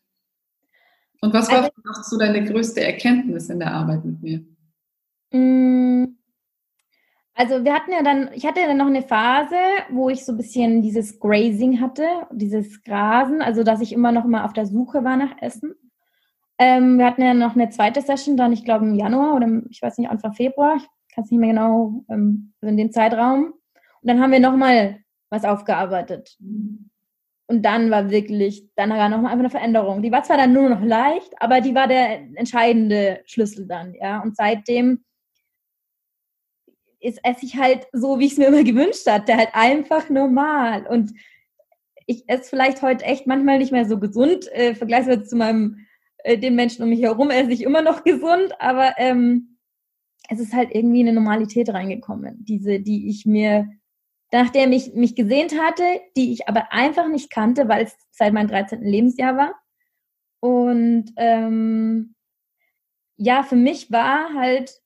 Und 1.20 1.32
was 1.32 1.50
war 1.50 1.62
also, 1.62 1.70
so 2.02 2.18
deine 2.18 2.44
größte 2.44 2.80
Erkenntnis 2.80 3.48
in 3.48 3.60
der 3.60 3.72
Arbeit 3.72 4.04
mit 4.04 4.22
mir? 4.22 4.44
Mm, 5.32 6.16
also 7.34 7.64
wir 7.64 7.74
hatten 7.74 7.92
ja 7.92 8.02
dann, 8.02 8.30
ich 8.34 8.44
hatte 8.44 8.60
dann 8.60 8.76
noch 8.76 8.86
eine 8.86 9.02
Phase, 9.02 9.56
wo 9.90 10.10
ich 10.10 10.24
so 10.24 10.32
ein 10.32 10.36
bisschen 10.36 10.82
dieses 10.82 11.18
Grazing 11.18 11.80
hatte, 11.80 12.06
dieses 12.30 12.82
Grasen, 12.82 13.40
also 13.40 13.62
dass 13.62 13.80
ich 13.80 13.92
immer 13.92 14.12
noch 14.12 14.24
mal 14.24 14.44
auf 14.44 14.52
der 14.52 14.66
Suche 14.66 15.04
war 15.04 15.16
nach 15.16 15.40
Essen. 15.40 15.74
Ähm, 16.58 16.98
wir 16.98 17.06
hatten 17.06 17.22
ja 17.22 17.34
noch 17.34 17.54
eine 17.54 17.70
zweite 17.70 18.02
Session 18.02 18.36
dann, 18.36 18.52
ich 18.52 18.64
glaube 18.64 18.84
im 18.84 18.94
Januar 18.94 19.34
oder 19.34 19.48
ich 19.70 19.80
weiß 19.80 19.98
nicht, 19.98 20.10
Anfang 20.10 20.34
Februar, 20.34 20.76
ich 20.76 21.14
kann 21.14 21.24
es 21.24 21.30
nicht 21.30 21.40
mehr 21.40 21.50
genau, 21.50 22.04
ähm, 22.10 22.52
also 22.60 22.70
in 22.70 22.76
dem 22.76 22.92
Zeitraum. 22.92 23.44
Und 23.44 24.08
dann 24.08 24.20
haben 24.20 24.32
wir 24.32 24.40
noch 24.40 24.56
mal 24.56 24.98
was 25.30 25.44
aufgearbeitet. 25.44 26.36
Und 27.52 27.60
dann 27.60 27.90
war 27.90 28.08
wirklich, 28.08 28.66
dann 28.76 28.88
war 28.88 29.10
noch 29.10 29.20
mal 29.20 29.28
einfach 29.28 29.40
eine 29.40 29.50
Veränderung. 29.50 30.00
Die 30.00 30.10
war 30.10 30.22
zwar 30.22 30.38
dann 30.38 30.54
nur 30.54 30.70
noch 30.70 30.80
leicht, 30.80 31.34
aber 31.38 31.60
die 31.60 31.74
war 31.74 31.86
der 31.86 32.20
entscheidende 32.34 33.20
Schlüssel 33.26 33.66
dann, 33.66 33.92
ja. 33.92 34.22
Und 34.22 34.36
seitdem 34.36 35.04
ist 36.98 37.20
esse 37.22 37.44
ich 37.44 37.58
halt 37.58 37.88
so, 37.92 38.18
wie 38.18 38.24
ich 38.24 38.32
es 38.32 38.38
mir 38.38 38.46
immer 38.46 38.64
gewünscht 38.64 39.06
hatte, 39.06 39.36
halt 39.36 39.50
einfach 39.52 40.08
normal. 40.08 40.86
Und 40.86 41.12
ich 42.06 42.26
esse 42.26 42.48
vielleicht 42.48 42.80
heute 42.80 43.04
echt 43.04 43.26
manchmal 43.26 43.58
nicht 43.58 43.70
mehr 43.70 43.84
so 43.84 44.00
gesund, 44.00 44.50
äh, 44.52 44.74
vergleichsweise 44.74 45.24
zu 45.24 45.36
meinem, 45.36 45.84
äh, 46.24 46.38
den 46.38 46.54
Menschen 46.54 46.82
um 46.82 46.88
mich 46.88 47.02
herum 47.02 47.28
esse 47.28 47.52
ich 47.52 47.64
immer 47.64 47.82
noch 47.82 48.02
gesund, 48.02 48.54
aber 48.60 48.94
ähm, 48.96 49.58
es 50.30 50.40
ist 50.40 50.54
halt 50.54 50.70
irgendwie 50.72 51.00
eine 51.00 51.12
Normalität 51.12 51.68
reingekommen, 51.68 52.46
diese, 52.46 52.80
die 52.80 53.10
ich 53.10 53.26
mir, 53.26 53.68
nachdem 54.32 54.72
ich 54.72 54.94
mich 54.94 55.14
gesehnt 55.14 55.58
hatte, 55.60 55.84
die 56.16 56.32
ich 56.32 56.48
aber 56.48 56.72
einfach 56.72 57.08
nicht 57.08 57.30
kannte, 57.30 57.68
weil 57.68 57.84
es 57.84 57.96
seit 58.10 58.32
meinem 58.32 58.48
13. 58.48 58.82
Lebensjahr 58.82 59.36
war. 59.36 59.54
Und 60.40 61.12
ähm, 61.16 62.14
ja, 63.16 63.42
für 63.42 63.56
mich 63.56 63.92
war 63.92 64.34
halt 64.34 64.80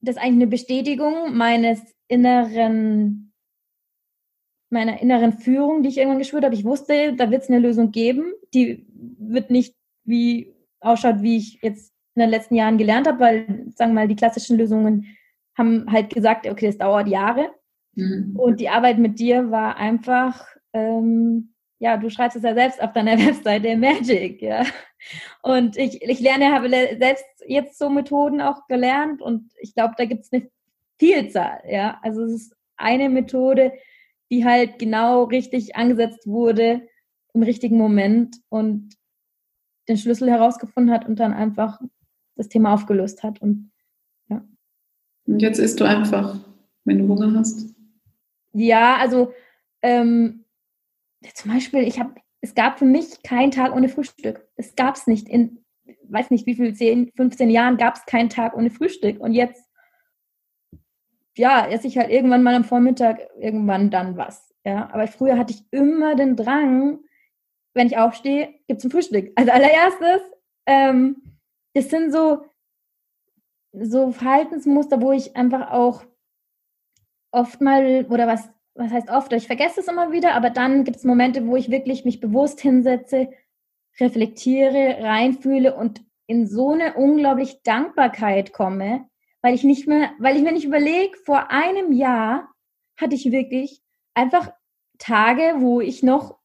das 0.00 0.16
eigentlich 0.16 0.34
eine 0.34 0.46
Bestätigung 0.48 1.36
meines 1.36 1.80
inneren, 2.08 3.32
meiner 4.70 5.00
inneren 5.00 5.34
Führung, 5.34 5.82
die 5.82 5.90
ich 5.90 5.98
irgendwann 5.98 6.18
gespürt 6.18 6.44
habe. 6.44 6.54
Ich 6.54 6.64
wusste, 6.64 7.14
da 7.14 7.30
wird 7.30 7.42
es 7.42 7.50
eine 7.50 7.60
Lösung 7.60 7.92
geben, 7.92 8.32
die 8.54 8.86
wird 9.18 9.50
nicht 9.50 9.76
wie 10.04 10.54
ausschaut, 10.80 11.22
wie 11.22 11.36
ich 11.36 11.58
jetzt 11.62 11.92
in 12.14 12.20
den 12.20 12.30
letzten 12.30 12.54
Jahren 12.54 12.78
gelernt 12.78 13.06
habe, 13.06 13.20
weil, 13.20 13.46
sagen 13.74 13.92
wir 13.92 14.02
mal, 14.02 14.08
die 14.08 14.16
klassischen 14.16 14.56
Lösungen 14.56 15.16
haben 15.56 15.90
halt 15.90 16.12
gesagt, 16.12 16.46
okay, 16.46 16.66
das 16.66 16.78
dauert 16.78 17.08
Jahre. 17.08 17.50
Mhm. 17.94 18.36
Und 18.36 18.60
die 18.60 18.68
Arbeit 18.68 18.98
mit 18.98 19.18
dir 19.18 19.50
war 19.50 19.76
einfach, 19.76 20.46
ähm, 20.72 21.54
ja, 21.78 21.96
du 21.96 22.10
schreibst 22.10 22.36
es 22.36 22.42
ja 22.42 22.54
selbst 22.54 22.82
auf 22.82 22.92
deiner 22.92 23.18
Webseite, 23.26 23.76
Magic, 23.76 24.40
ja. 24.42 24.64
Und 25.42 25.76
ich, 25.76 26.02
ich 26.02 26.20
lerne, 26.20 26.52
habe 26.52 26.70
selbst 26.70 27.26
jetzt 27.46 27.78
so 27.78 27.90
Methoden 27.90 28.40
auch 28.40 28.66
gelernt 28.68 29.20
und 29.20 29.50
ich 29.60 29.74
glaube, 29.74 29.94
da 29.96 30.06
gibt 30.06 30.22
es 30.24 30.32
eine 30.32 30.48
Vielzahl, 30.98 31.62
ja. 31.68 31.98
Also 32.02 32.22
es 32.24 32.32
ist 32.32 32.56
eine 32.76 33.08
Methode, 33.08 33.72
die 34.30 34.44
halt 34.44 34.78
genau 34.78 35.24
richtig 35.24 35.76
angesetzt 35.76 36.26
wurde 36.26 36.88
im 37.34 37.42
richtigen 37.42 37.76
Moment 37.76 38.36
und 38.48 38.94
den 39.88 39.98
Schlüssel 39.98 40.30
herausgefunden 40.30 40.92
hat 40.92 41.06
und 41.06 41.20
dann 41.20 41.34
einfach 41.34 41.80
das 42.36 42.48
Thema 42.48 42.72
aufgelöst 42.74 43.22
hat 43.22 43.42
und 43.42 43.70
ja. 44.28 44.42
Und 45.26 45.40
jetzt 45.40 45.58
isst 45.58 45.80
du 45.80 45.84
einfach, 45.84 46.38
wenn 46.84 46.98
du 46.98 47.08
Hunger 47.08 47.38
hast? 47.38 47.73
Ja, 48.54 48.96
also 48.96 49.32
ähm, 49.82 50.44
zum 51.34 51.52
Beispiel, 51.52 51.82
ich 51.82 51.98
habe 52.00 52.14
es 52.40 52.54
gab 52.54 52.78
für 52.78 52.84
mich 52.84 53.22
keinen 53.22 53.50
Tag 53.50 53.74
ohne 53.74 53.88
Frühstück. 53.88 54.46
Es 54.56 54.74
gab 54.74 54.96
es 54.96 55.06
nicht. 55.06 55.28
In 55.28 55.64
weiß 56.08 56.30
nicht 56.30 56.46
wie 56.46 56.54
viel, 56.54 56.74
10, 56.74 57.12
15 57.16 57.50
Jahren 57.50 57.76
gab 57.76 57.96
es 57.96 58.06
keinen 58.06 58.28
Tag 58.28 58.56
ohne 58.56 58.70
Frühstück. 58.70 59.20
Und 59.20 59.32
jetzt, 59.32 59.64
ja, 61.36 61.66
esse 61.66 61.86
ich 61.86 61.98
halt 61.98 62.10
irgendwann 62.10 62.42
mal 62.42 62.54
am 62.54 62.64
Vormittag, 62.64 63.20
irgendwann 63.38 63.90
dann 63.90 64.16
was. 64.16 64.54
Ja, 64.64 64.90
aber 64.92 65.06
früher 65.06 65.36
hatte 65.36 65.52
ich 65.52 65.62
immer 65.70 66.14
den 66.14 66.36
Drang, 66.36 67.00
wenn 67.74 67.86
ich 67.86 67.98
aufstehe, 67.98 68.54
gibt 68.66 68.78
es 68.78 68.84
ein 68.84 68.90
Frühstück. 68.90 69.32
Also 69.34 69.50
allererstes, 69.50 70.22
ähm, 70.66 71.38
das 71.74 71.90
sind 71.90 72.12
so, 72.12 72.44
so 73.72 74.12
Verhaltensmuster, 74.12 75.02
wo 75.02 75.12
ich 75.12 75.36
einfach 75.36 75.70
auch 75.70 76.04
oft 77.34 77.60
mal, 77.60 78.06
oder 78.08 78.26
was 78.26 78.48
was 78.74 78.90
heißt 78.90 79.10
oft, 79.10 79.32
ich 79.32 79.46
vergesse 79.46 79.80
es 79.80 79.88
immer 79.88 80.12
wieder, 80.12 80.34
aber 80.34 80.50
dann 80.50 80.84
gibt 80.84 80.96
es 80.96 81.04
Momente, 81.04 81.46
wo 81.46 81.56
ich 81.56 81.70
wirklich 81.70 82.04
mich 82.04 82.20
bewusst 82.20 82.60
hinsetze, 82.60 83.30
reflektiere, 84.00 84.98
reinfühle 85.00 85.76
und 85.76 86.02
in 86.26 86.46
so 86.46 86.72
eine 86.72 86.94
unglaublich 86.94 87.62
Dankbarkeit 87.62 88.52
komme, 88.52 89.08
weil 89.42 89.54
ich 89.54 89.62
nicht 89.62 89.86
mehr, 89.86 90.10
weil 90.18 90.36
ich 90.36 90.42
mir 90.42 90.52
nicht 90.52 90.64
überlege, 90.64 91.16
vor 91.24 91.50
einem 91.50 91.92
Jahr 91.92 92.48
hatte 92.96 93.14
ich 93.14 93.30
wirklich 93.30 93.80
einfach 94.14 94.52
Tage, 94.98 95.56
wo 95.58 95.80
ich 95.80 96.02
noch 96.02 96.38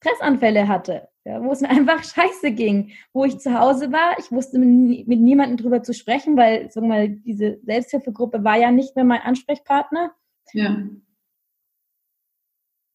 Stressanfälle 0.00 0.66
hatte, 0.66 1.08
ja, 1.24 1.42
wo 1.42 1.52
es 1.52 1.60
mir 1.60 1.70
einfach 1.70 2.02
scheiße 2.02 2.50
ging, 2.52 2.92
wo 3.12 3.24
ich 3.24 3.38
zu 3.38 3.56
Hause 3.56 3.92
war, 3.92 4.18
ich 4.18 4.32
wusste 4.32 4.58
mit, 4.58 5.06
mit 5.06 5.20
niemandem 5.20 5.58
drüber 5.58 5.82
zu 5.82 5.94
sprechen, 5.94 6.36
weil, 6.36 6.70
sagen 6.72 6.88
wir 6.88 6.94
mal, 6.94 7.08
diese 7.08 7.60
Selbsthilfegruppe 7.62 8.42
war 8.42 8.56
ja 8.56 8.72
nicht 8.72 8.96
mehr 8.96 9.04
mein 9.04 9.22
Ansprechpartner. 9.22 10.12
Ja. 10.52 10.86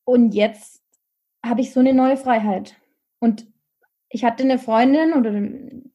Und 0.06 0.34
jetzt 0.34 0.82
habe 1.46 1.62
ich 1.62 1.72
so 1.72 1.80
eine 1.80 1.94
neue 1.94 2.18
Freiheit. 2.18 2.76
Und 3.20 3.48
ich 4.10 4.24
hatte 4.24 4.44
eine 4.44 4.60
Freundin, 4.60 5.14
oder 5.14 5.32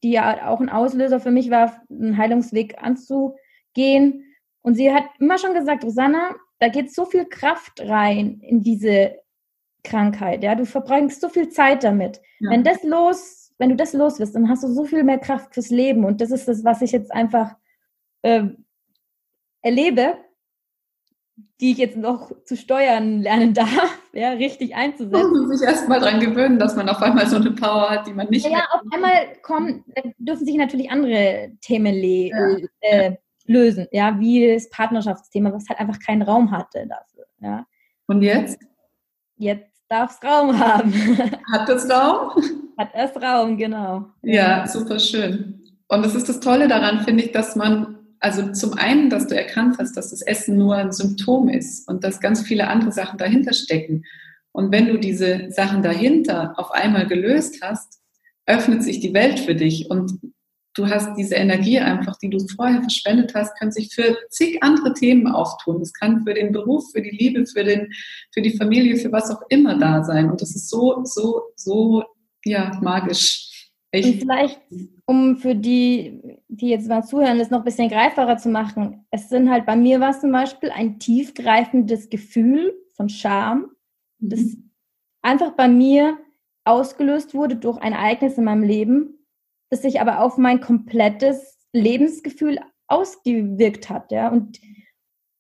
die 0.02 0.10
ja 0.10 0.48
auch 0.48 0.60
ein 0.60 0.70
Auslöser 0.70 1.20
für 1.20 1.30
mich 1.30 1.50
war, 1.50 1.82
einen 1.90 2.16
Heilungsweg 2.16 2.82
anzugehen. 2.82 4.24
Und 4.62 4.74
sie 4.74 4.92
hat 4.92 5.04
immer 5.18 5.38
schon 5.38 5.54
gesagt, 5.54 5.84
Rosanna, 5.84 6.34
da 6.58 6.68
geht 6.68 6.92
so 6.92 7.04
viel 7.04 7.26
Kraft 7.26 7.80
rein 7.80 8.40
in 8.40 8.62
diese 8.62 9.16
Krankheit. 9.84 10.42
Ja, 10.42 10.54
du 10.54 10.64
verbringst 10.64 11.20
so 11.20 11.28
viel 11.28 11.50
Zeit 11.50 11.84
damit. 11.84 12.20
Ja. 12.40 12.50
Wenn 12.50 12.64
das 12.64 12.82
los, 12.82 13.52
wenn 13.58 13.68
du 13.68 13.76
das 13.76 13.92
los 13.92 14.18
wirst, 14.18 14.34
dann 14.34 14.48
hast 14.48 14.64
du 14.64 14.68
so 14.68 14.84
viel 14.84 15.04
mehr 15.04 15.18
Kraft 15.18 15.54
fürs 15.54 15.70
Leben. 15.70 16.04
Und 16.04 16.20
das 16.20 16.30
ist 16.30 16.48
das, 16.48 16.64
was 16.64 16.82
ich 16.82 16.92
jetzt 16.92 17.12
einfach 17.12 17.54
äh, 18.22 18.44
erlebe 19.62 20.16
die 21.60 21.72
ich 21.72 21.78
jetzt 21.78 21.96
noch 21.96 22.32
zu 22.44 22.56
steuern 22.56 23.20
lernen 23.20 23.54
darf, 23.54 23.98
ja, 24.12 24.30
richtig 24.30 24.74
einzusetzen. 24.74 25.30
Und 25.30 25.56
sich 25.56 25.66
erstmal 25.66 26.00
dran 26.00 26.20
gewöhnen, 26.20 26.58
dass 26.58 26.76
man 26.76 26.88
auf 26.88 27.02
einmal 27.02 27.26
so 27.26 27.36
eine 27.36 27.50
Power 27.52 27.90
hat, 27.90 28.06
die 28.06 28.12
man 28.12 28.28
nicht. 28.28 28.46
Ja, 28.46 28.66
auf 28.72 28.82
einmal 28.92 29.36
kommen, 29.42 29.84
dürfen 30.18 30.46
sich 30.46 30.56
natürlich 30.56 30.90
andere 30.90 31.52
Themen 31.60 31.94
ja. 31.94 32.56
äh, 32.80 33.16
lösen, 33.46 33.86
ja, 33.92 34.18
wie 34.18 34.52
das 34.52 34.68
Partnerschaftsthema, 34.70 35.52
was 35.52 35.68
halt 35.68 35.80
einfach 35.80 35.98
keinen 35.98 36.22
Raum 36.22 36.50
hatte 36.50 36.86
dafür. 36.86 37.26
Ja. 37.40 37.66
Und 38.06 38.22
jetzt? 38.22 38.58
Jetzt 39.36 39.82
darf 39.88 40.12
es 40.12 40.28
Raum 40.28 40.58
haben. 40.58 40.92
Hat 41.52 41.68
es 41.68 41.90
Raum? 41.90 42.30
Hat 42.78 42.90
es 42.94 43.22
Raum, 43.22 43.56
genau. 43.56 44.06
Ja, 44.22 44.66
super 44.66 44.98
schön. 44.98 45.62
Und 45.88 46.04
das 46.04 46.14
ist 46.14 46.28
das 46.28 46.40
Tolle 46.40 46.68
daran, 46.68 47.04
finde 47.04 47.24
ich, 47.24 47.32
dass 47.32 47.56
man 47.56 47.95
also 48.20 48.52
zum 48.52 48.74
einen, 48.74 49.10
dass 49.10 49.26
du 49.26 49.36
erkannt 49.36 49.76
hast, 49.78 49.96
dass 49.96 50.10
das 50.10 50.22
Essen 50.22 50.56
nur 50.56 50.76
ein 50.76 50.92
Symptom 50.92 51.48
ist 51.48 51.88
und 51.88 52.04
dass 52.04 52.20
ganz 52.20 52.42
viele 52.42 52.68
andere 52.68 52.92
Sachen 52.92 53.18
dahinter 53.18 53.52
stecken. 53.52 54.04
Und 54.52 54.72
wenn 54.72 54.86
du 54.86 54.98
diese 54.98 55.50
Sachen 55.50 55.82
dahinter 55.82 56.54
auf 56.56 56.70
einmal 56.70 57.06
gelöst 57.06 57.60
hast, 57.62 58.00
öffnet 58.46 58.82
sich 58.82 59.00
die 59.00 59.12
Welt 59.12 59.40
für 59.40 59.54
dich. 59.54 59.90
Und 59.90 60.18
du 60.74 60.86
hast 60.88 61.14
diese 61.16 61.34
Energie 61.34 61.78
einfach, 61.78 62.16
die 62.18 62.30
du 62.30 62.38
vorher 62.54 62.80
verschwendet 62.80 63.34
hast, 63.34 63.58
kann 63.58 63.70
sich 63.70 63.94
für 63.94 64.16
zig 64.30 64.62
andere 64.62 64.94
Themen 64.94 65.26
auftun. 65.26 65.82
Es 65.82 65.92
kann 65.92 66.24
für 66.24 66.32
den 66.32 66.52
Beruf, 66.52 66.90
für 66.92 67.02
die 67.02 67.10
Liebe, 67.10 67.44
für, 67.46 67.64
den, 67.64 67.92
für 68.32 68.40
die 68.40 68.56
Familie, 68.56 68.96
für 68.96 69.12
was 69.12 69.30
auch 69.30 69.42
immer 69.50 69.78
da 69.78 70.04
sein. 70.04 70.30
Und 70.30 70.40
das 70.40 70.54
ist 70.54 70.70
so, 70.70 71.02
so, 71.04 71.42
so, 71.56 72.04
ja, 72.44 72.78
magisch. 72.80 73.45
Echt. 73.96 74.08
Und 74.08 74.20
vielleicht, 74.20 74.60
um 75.06 75.36
für 75.36 75.54
die, 75.54 76.38
die 76.48 76.68
jetzt 76.68 76.88
mal 76.88 77.02
zuhören, 77.02 77.38
das 77.38 77.50
noch 77.50 77.58
ein 77.58 77.64
bisschen 77.64 77.88
greifbarer 77.88 78.36
zu 78.36 78.48
machen. 78.48 79.06
Es 79.10 79.28
sind 79.28 79.50
halt 79.50 79.66
bei 79.66 79.76
mir 79.76 80.00
war 80.00 80.10
es 80.10 80.20
zum 80.20 80.32
Beispiel 80.32 80.70
ein 80.70 80.98
tiefgreifendes 80.98 82.10
Gefühl 82.10 82.74
von 82.94 83.08
Scham, 83.08 83.70
das 84.18 84.40
mhm. 84.40 84.70
einfach 85.22 85.52
bei 85.52 85.68
mir 85.68 86.18
ausgelöst 86.64 87.34
wurde 87.34 87.56
durch 87.56 87.78
ein 87.78 87.92
Ereignis 87.92 88.38
in 88.38 88.44
meinem 88.44 88.64
Leben, 88.64 89.26
das 89.70 89.82
sich 89.82 90.00
aber 90.00 90.20
auf 90.20 90.36
mein 90.36 90.60
komplettes 90.60 91.58
Lebensgefühl 91.72 92.58
ausgewirkt 92.88 93.88
hat, 93.88 94.12
ja. 94.12 94.30
Und, 94.30 94.60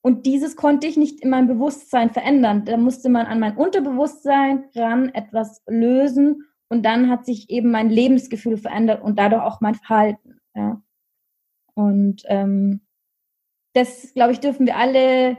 und 0.02 0.26
dieses 0.26 0.56
konnte 0.56 0.86
ich 0.86 0.96
nicht 0.96 1.20
in 1.20 1.30
meinem 1.30 1.48
Bewusstsein 1.48 2.10
verändern. 2.10 2.64
Da 2.64 2.76
musste 2.76 3.08
man 3.08 3.26
an 3.26 3.40
mein 3.40 3.56
Unterbewusstsein 3.56 4.64
ran 4.74 5.08
etwas 5.14 5.62
lösen 5.66 6.44
und 6.68 6.82
dann 6.84 7.08
hat 7.10 7.24
sich 7.24 7.50
eben 7.50 7.70
mein 7.70 7.90
Lebensgefühl 7.90 8.56
verändert 8.56 9.02
und 9.02 9.18
dadurch 9.18 9.42
auch 9.42 9.60
mein 9.60 9.74
Verhalten, 9.74 10.40
ja. 10.54 10.82
Und 11.74 12.22
ähm, 12.26 12.80
das, 13.74 14.14
glaube 14.14 14.32
ich, 14.32 14.40
dürfen 14.40 14.66
wir 14.66 14.76
alle 14.76 15.36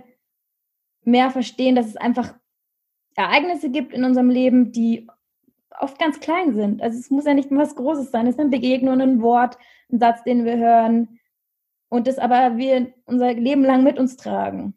mehr 1.03 1.31
verstehen, 1.31 1.75
dass 1.75 1.87
es 1.87 1.97
einfach 1.97 2.35
Ereignisse 3.15 3.71
gibt 3.71 3.93
in 3.93 4.03
unserem 4.03 4.29
Leben, 4.29 4.71
die 4.71 5.07
oft 5.79 5.97
ganz 5.97 6.19
klein 6.19 6.53
sind. 6.53 6.81
Also 6.81 6.99
es 6.99 7.09
muss 7.09 7.25
ja 7.25 7.33
nicht 7.33 7.49
was 7.49 7.75
Großes 7.75 8.11
sein. 8.11 8.27
Es 8.27 8.35
ist 8.35 8.39
eine 8.39 8.49
Begegnung, 8.49 9.01
ein 9.01 9.21
Wort, 9.21 9.57
ein 9.91 9.99
Satz, 9.99 10.23
den 10.23 10.45
wir 10.45 10.57
hören 10.57 11.19
und 11.89 12.07
das 12.07 12.19
aber 12.19 12.57
wir 12.57 12.93
unser 13.05 13.33
Leben 13.33 13.63
lang 13.63 13.83
mit 13.83 13.97
uns 13.97 14.17
tragen. 14.17 14.75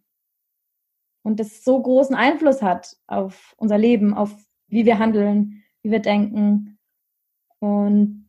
Und 1.23 1.41
das 1.41 1.65
so 1.65 1.81
großen 1.81 2.15
Einfluss 2.15 2.63
hat 2.63 2.97
auf 3.07 3.55
unser 3.59 3.77
Leben, 3.77 4.15
auf 4.15 4.35
wie 4.69 4.87
wir 4.87 4.99
handeln, 4.99 5.60
wie 5.83 5.91
wir 5.91 6.01
denken. 6.01 6.79
Und 7.59 8.29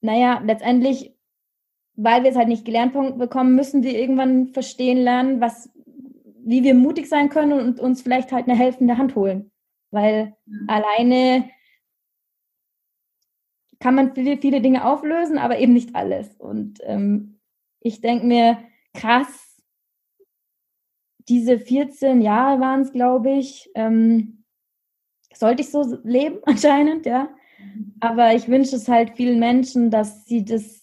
naja, 0.00 0.40
letztendlich, 0.44 1.14
weil 1.94 2.22
wir 2.22 2.30
es 2.30 2.36
halt 2.36 2.48
nicht 2.48 2.64
gelernt 2.64 2.92
bekommen, 3.18 3.54
müssen 3.54 3.82
wir 3.82 3.98
irgendwann 3.98 4.48
verstehen 4.48 4.98
lernen, 4.98 5.40
was, 5.40 5.70
wie 6.44 6.62
wir 6.62 6.74
mutig 6.74 7.08
sein 7.08 7.28
können 7.28 7.52
und 7.52 7.80
uns 7.80 8.02
vielleicht 8.02 8.32
halt 8.32 8.48
eine 8.48 8.58
helfende 8.58 8.98
Hand 8.98 9.14
holen. 9.14 9.50
Weil 9.90 10.36
mhm. 10.46 10.68
alleine 10.68 11.50
kann 13.80 13.94
man 13.94 14.14
viele, 14.14 14.38
viele 14.38 14.60
Dinge 14.60 14.84
auflösen, 14.84 15.38
aber 15.38 15.58
eben 15.58 15.72
nicht 15.72 15.94
alles. 15.94 16.34
Und 16.36 16.80
ähm, 16.84 17.40
ich 17.80 18.00
denke 18.00 18.26
mir, 18.26 18.58
krass, 18.94 19.62
diese 21.28 21.58
14 21.58 22.20
Jahre 22.20 22.60
waren 22.60 22.82
es, 22.82 22.92
glaube 22.92 23.32
ich, 23.32 23.70
ähm, 23.74 24.35
sollte 25.38 25.62
ich 25.62 25.70
so 25.70 25.98
leben 26.04 26.38
anscheinend, 26.44 27.06
ja. 27.06 27.28
Aber 28.00 28.34
ich 28.34 28.48
wünsche 28.48 28.76
es 28.76 28.88
halt 28.88 29.16
vielen 29.16 29.38
Menschen, 29.38 29.90
dass 29.90 30.26
sie 30.26 30.44
das 30.44 30.82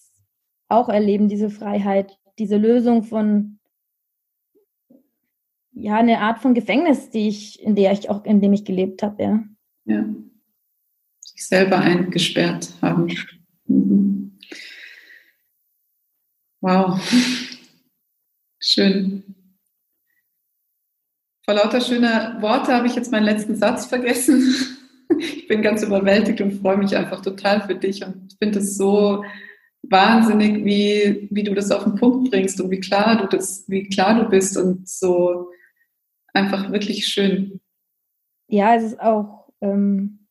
auch 0.70 0.90
erleben, 0.90 1.30
diese 1.30 1.50
Freiheit, 1.50 2.18
diese 2.40 2.58
Lösung 2.58 3.04
von 3.04 3.60
ja, 5.76 5.98
eine 5.98 6.20
Art 6.20 6.40
von 6.40 6.54
Gefängnis, 6.54 7.10
die 7.10 7.28
ich, 7.28 7.62
in 7.62 7.76
der 7.76 7.92
ich 7.92 8.10
auch, 8.10 8.26
in 8.26 8.42
dem 8.42 8.54
ich 8.54 8.66
gelebt 8.66 9.02
habe, 9.04 9.24
ja. 9.24 9.44
Ja 9.86 10.06
sich 11.34 11.48
selber 11.48 11.80
eingesperrt 11.80 12.74
haben. 12.82 13.14
Mhm. 13.68 14.38
Wow, 16.62 17.02
schön. 18.60 19.24
Vor 21.46 21.56
lauter 21.56 21.82
schöner 21.82 22.42
Worte 22.42 22.74
habe 22.74 22.88
ich 22.88 22.96
jetzt 22.96 23.12
meinen 23.12 23.26
letzten 23.26 23.56
Satz 23.56 23.86
vergessen. 23.86 24.44
Ich 25.20 25.48
bin 25.48 25.62
ganz 25.62 25.84
überwältigt 25.84 26.42
und 26.42 26.54
freue 26.54 26.78
mich 26.78 26.96
einfach 26.96 27.22
total 27.22 27.62
für 27.62 27.76
dich 27.76 28.04
und 28.04 28.36
finde 28.42 28.58
es 28.60 28.78
so 28.78 29.24
wahnsinnig, 29.84 30.66
wie, 30.66 31.28
wie 31.30 31.44
du 31.44 31.54
das 31.54 31.70
auf 31.70 31.84
den 31.84 31.96
Punkt 31.96 32.32
bringst 32.32 32.60
und 32.60 32.72
wie 32.72 32.80
klar 32.80 33.22
du 33.22 33.28
das, 33.28 33.66
wie 33.68 33.88
klar 33.90 34.20
du 34.20 34.28
bist 34.28 34.58
und 34.58 34.90
so 34.90 35.52
einfach 36.34 36.72
wirklich 36.72 37.06
schön. 37.06 37.60
Ja, 38.48 38.74
es 38.76 38.84
ist 38.84 39.00
auch 39.02 39.52
ähm, 39.62 40.24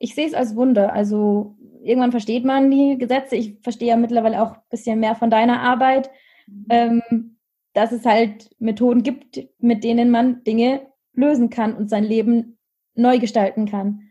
ich 0.00 0.14
sehe 0.14 0.26
es 0.26 0.34
als 0.34 0.56
Wunder. 0.56 0.92
Also 0.92 1.56
irgendwann 1.82 2.10
versteht 2.10 2.44
man 2.44 2.70
die 2.70 2.98
Gesetze. 2.98 3.36
Ich 3.36 3.58
verstehe 3.62 3.88
ja 3.88 3.96
mittlerweile 3.96 4.42
auch 4.42 4.54
ein 4.54 4.62
bisschen 4.70 4.98
mehr 4.98 5.14
von 5.14 5.30
deiner 5.30 5.60
Arbeit, 5.60 6.10
mhm. 6.46 6.66
ähm, 6.70 7.36
dass 7.72 7.92
es 7.92 8.04
halt 8.04 8.50
Methoden 8.58 9.02
gibt, 9.02 9.40
mit 9.58 9.84
denen 9.84 10.10
man 10.10 10.42
Dinge 10.44 10.86
lösen 11.12 11.50
kann 11.50 11.74
und 11.74 11.88
sein 11.88 12.04
Leben 12.04 12.58
neu 12.94 13.18
gestalten 13.18 13.66
kann. 13.66 14.10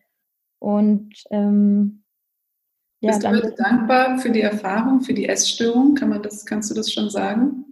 Und 0.60 1.24
ähm, 1.32 2.04
ja, 3.02 3.12
Bist 3.12 3.24
du 3.24 3.30
heute 3.30 3.56
dankbar 3.58 4.20
für 4.20 4.30
die 4.30 4.42
Erfahrung, 4.42 5.02
für 5.02 5.14
die 5.14 5.28
Essstörung? 5.28 5.96
Kann 5.96 6.10
man 6.10 6.22
das, 6.22 6.46
kannst 6.46 6.70
du 6.70 6.76
das 6.76 6.92
schon 6.92 7.10
sagen? 7.10 7.66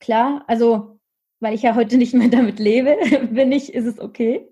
Klar, 0.00 0.44
also 0.46 1.00
weil 1.40 1.54
ich 1.54 1.62
ja 1.62 1.74
heute 1.74 1.98
nicht 1.98 2.14
mehr 2.14 2.28
damit 2.28 2.58
lebe, 2.58 2.96
bin 3.30 3.52
ich, 3.52 3.74
ist 3.74 3.86
es 3.86 3.98
okay. 3.98 4.48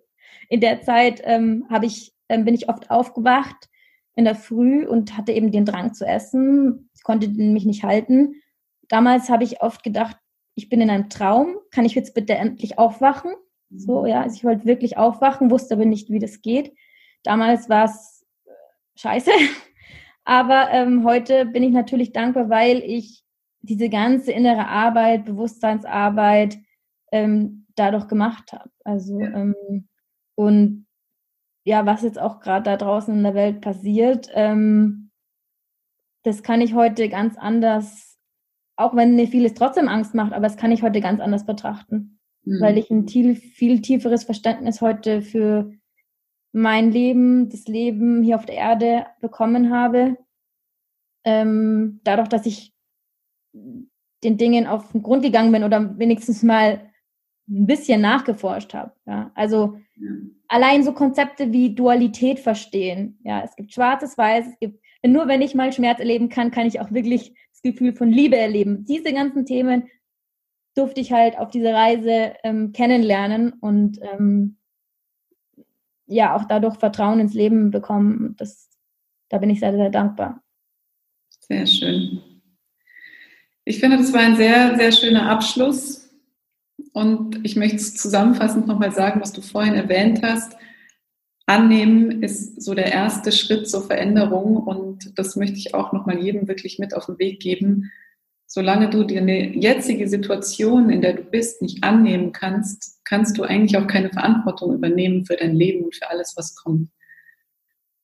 In 0.48 0.60
der 0.60 0.82
Zeit 0.82 1.22
ähm, 1.24 1.66
habe 1.70 1.86
ich 1.86 2.12
ähm, 2.32 2.44
bin 2.44 2.54
ich 2.54 2.68
oft 2.68 2.90
aufgewacht 2.90 3.68
in 4.14 4.24
der 4.24 4.34
Früh 4.34 4.86
und 4.86 5.16
hatte 5.16 5.32
eben 5.32 5.52
den 5.52 5.64
Drang 5.64 5.94
zu 5.94 6.06
essen, 6.06 6.90
ich 6.94 7.02
konnte 7.02 7.28
mich 7.28 7.64
nicht 7.64 7.84
halten. 7.84 8.34
Damals 8.88 9.28
habe 9.28 9.44
ich 9.44 9.62
oft 9.62 9.82
gedacht, 9.82 10.16
ich 10.54 10.68
bin 10.68 10.80
in 10.80 10.90
einem 10.90 11.08
Traum, 11.08 11.56
kann 11.70 11.84
ich 11.84 11.94
jetzt 11.94 12.14
bitte 12.14 12.34
endlich 12.34 12.78
aufwachen? 12.78 13.32
So, 13.70 14.06
ja, 14.06 14.22
also 14.22 14.36
ich 14.36 14.44
wollte 14.44 14.66
wirklich 14.66 14.96
aufwachen, 14.96 15.50
wusste 15.50 15.74
aber 15.74 15.84
nicht, 15.84 16.10
wie 16.10 16.18
das 16.18 16.42
geht. 16.42 16.74
Damals 17.22 17.68
war 17.68 17.86
es 17.86 18.26
äh, 18.44 18.50
scheiße, 18.96 19.30
aber 20.24 20.70
ähm, 20.70 21.04
heute 21.04 21.46
bin 21.46 21.62
ich 21.62 21.72
natürlich 21.72 22.12
dankbar, 22.12 22.50
weil 22.50 22.78
ich 22.78 23.24
diese 23.60 23.88
ganze 23.88 24.32
innere 24.32 24.66
Arbeit, 24.66 25.24
Bewusstseinsarbeit 25.24 26.58
ähm, 27.12 27.66
dadurch 27.76 28.08
gemacht 28.08 28.52
habe. 28.52 28.70
Also 28.84 29.20
ähm, 29.20 29.88
und 30.34 30.86
ja, 31.64 31.86
was 31.86 32.02
jetzt 32.02 32.18
auch 32.18 32.40
gerade 32.40 32.64
da 32.64 32.76
draußen 32.76 33.14
in 33.14 33.22
der 33.22 33.34
Welt 33.34 33.60
passiert, 33.60 34.28
ähm, 34.34 35.10
das 36.24 36.42
kann 36.42 36.60
ich 36.60 36.74
heute 36.74 37.08
ganz 37.08 37.36
anders, 37.36 38.11
auch 38.76 38.96
wenn 38.96 39.16
mir 39.16 39.28
vieles 39.28 39.54
trotzdem 39.54 39.88
Angst 39.88 40.14
macht, 40.14 40.32
aber 40.32 40.44
das 40.44 40.56
kann 40.56 40.72
ich 40.72 40.82
heute 40.82 41.00
ganz 41.00 41.20
anders 41.20 41.46
betrachten, 41.46 42.18
mhm. 42.44 42.60
weil 42.60 42.78
ich 42.78 42.90
ein 42.90 43.08
viel, 43.08 43.36
viel 43.36 43.80
tieferes 43.80 44.24
Verständnis 44.24 44.80
heute 44.80 45.22
für 45.22 45.72
mein 46.52 46.90
Leben, 46.92 47.48
das 47.48 47.66
Leben 47.66 48.22
hier 48.22 48.36
auf 48.36 48.46
der 48.46 48.56
Erde 48.56 49.06
bekommen 49.20 49.72
habe. 49.72 50.18
Ähm, 51.24 52.00
dadurch, 52.04 52.28
dass 52.28 52.46
ich 52.46 52.74
den 53.52 54.36
Dingen 54.36 54.66
auf 54.66 54.92
den 54.92 55.02
Grund 55.02 55.22
gegangen 55.22 55.52
bin 55.52 55.64
oder 55.64 55.98
wenigstens 55.98 56.42
mal 56.42 56.90
ein 57.48 57.66
bisschen 57.66 58.00
nachgeforscht 58.00 58.74
habe. 58.74 58.92
Ja. 59.06 59.32
Also 59.34 59.78
ja. 59.96 60.10
allein 60.48 60.84
so 60.84 60.92
Konzepte 60.92 61.52
wie 61.52 61.74
Dualität 61.74 62.38
verstehen. 62.38 63.18
Ja, 63.24 63.42
es 63.42 63.56
gibt 63.56 63.72
Schwarzes, 63.72 64.16
Weiß, 64.16 64.46
es 64.46 64.58
gibt 64.58 64.81
nur 65.04 65.26
wenn 65.28 65.42
ich 65.42 65.54
mal 65.54 65.72
Schmerz 65.72 65.98
erleben 65.98 66.28
kann, 66.28 66.50
kann 66.50 66.66
ich 66.66 66.80
auch 66.80 66.92
wirklich 66.92 67.32
das 67.52 67.62
Gefühl 67.62 67.92
von 67.94 68.10
Liebe 68.10 68.36
erleben. 68.36 68.84
Diese 68.84 69.12
ganzen 69.12 69.46
Themen 69.46 69.88
durfte 70.74 71.00
ich 71.00 71.12
halt 71.12 71.38
auf 71.38 71.50
dieser 71.50 71.74
Reise 71.74 72.34
ähm, 72.44 72.72
kennenlernen 72.72 73.52
und 73.60 73.98
ähm, 74.02 74.56
ja 76.06 76.36
auch 76.36 76.44
dadurch 76.44 76.76
Vertrauen 76.76 77.20
ins 77.20 77.34
Leben 77.34 77.70
bekommen. 77.70 78.34
Das, 78.38 78.70
da 79.28 79.38
bin 79.38 79.50
ich 79.50 79.60
sehr, 79.60 79.72
sehr 79.72 79.90
dankbar. 79.90 80.42
Sehr 81.40 81.66
schön. 81.66 82.20
Ich 83.64 83.78
finde, 83.80 83.98
das 83.98 84.12
war 84.12 84.20
ein 84.20 84.36
sehr, 84.36 84.76
sehr 84.76 84.92
schöner 84.92 85.28
Abschluss 85.30 86.10
und 86.92 87.44
ich 87.44 87.56
möchte 87.56 87.78
zusammenfassend 87.78 88.66
nochmal 88.66 88.92
sagen, 88.92 89.20
was 89.20 89.32
du 89.32 89.40
vorhin 89.40 89.74
erwähnt 89.74 90.22
hast. 90.22 90.56
Annehmen 91.52 92.22
ist 92.22 92.62
so 92.62 92.72
der 92.72 92.90
erste 92.90 93.30
Schritt 93.30 93.68
zur 93.68 93.86
Veränderung 93.86 94.56
und 94.56 95.18
das 95.18 95.36
möchte 95.36 95.58
ich 95.58 95.74
auch 95.74 95.92
nochmal 95.92 96.18
jedem 96.18 96.48
wirklich 96.48 96.78
mit 96.78 96.96
auf 96.96 97.04
den 97.04 97.18
Weg 97.18 97.40
geben. 97.40 97.92
Solange 98.46 98.88
du 98.88 99.04
deine 99.04 99.54
jetzige 99.54 100.08
Situation, 100.08 100.88
in 100.88 101.02
der 101.02 101.12
du 101.12 101.24
bist, 101.24 101.60
nicht 101.60 101.84
annehmen 101.84 102.32
kannst, 102.32 103.04
kannst 103.04 103.36
du 103.36 103.42
eigentlich 103.42 103.76
auch 103.76 103.86
keine 103.86 104.08
Verantwortung 104.08 104.72
übernehmen 104.72 105.26
für 105.26 105.36
dein 105.36 105.54
Leben 105.54 105.84
und 105.84 105.94
für 105.94 106.08
alles, 106.08 106.32
was 106.36 106.56
kommt. 106.56 106.88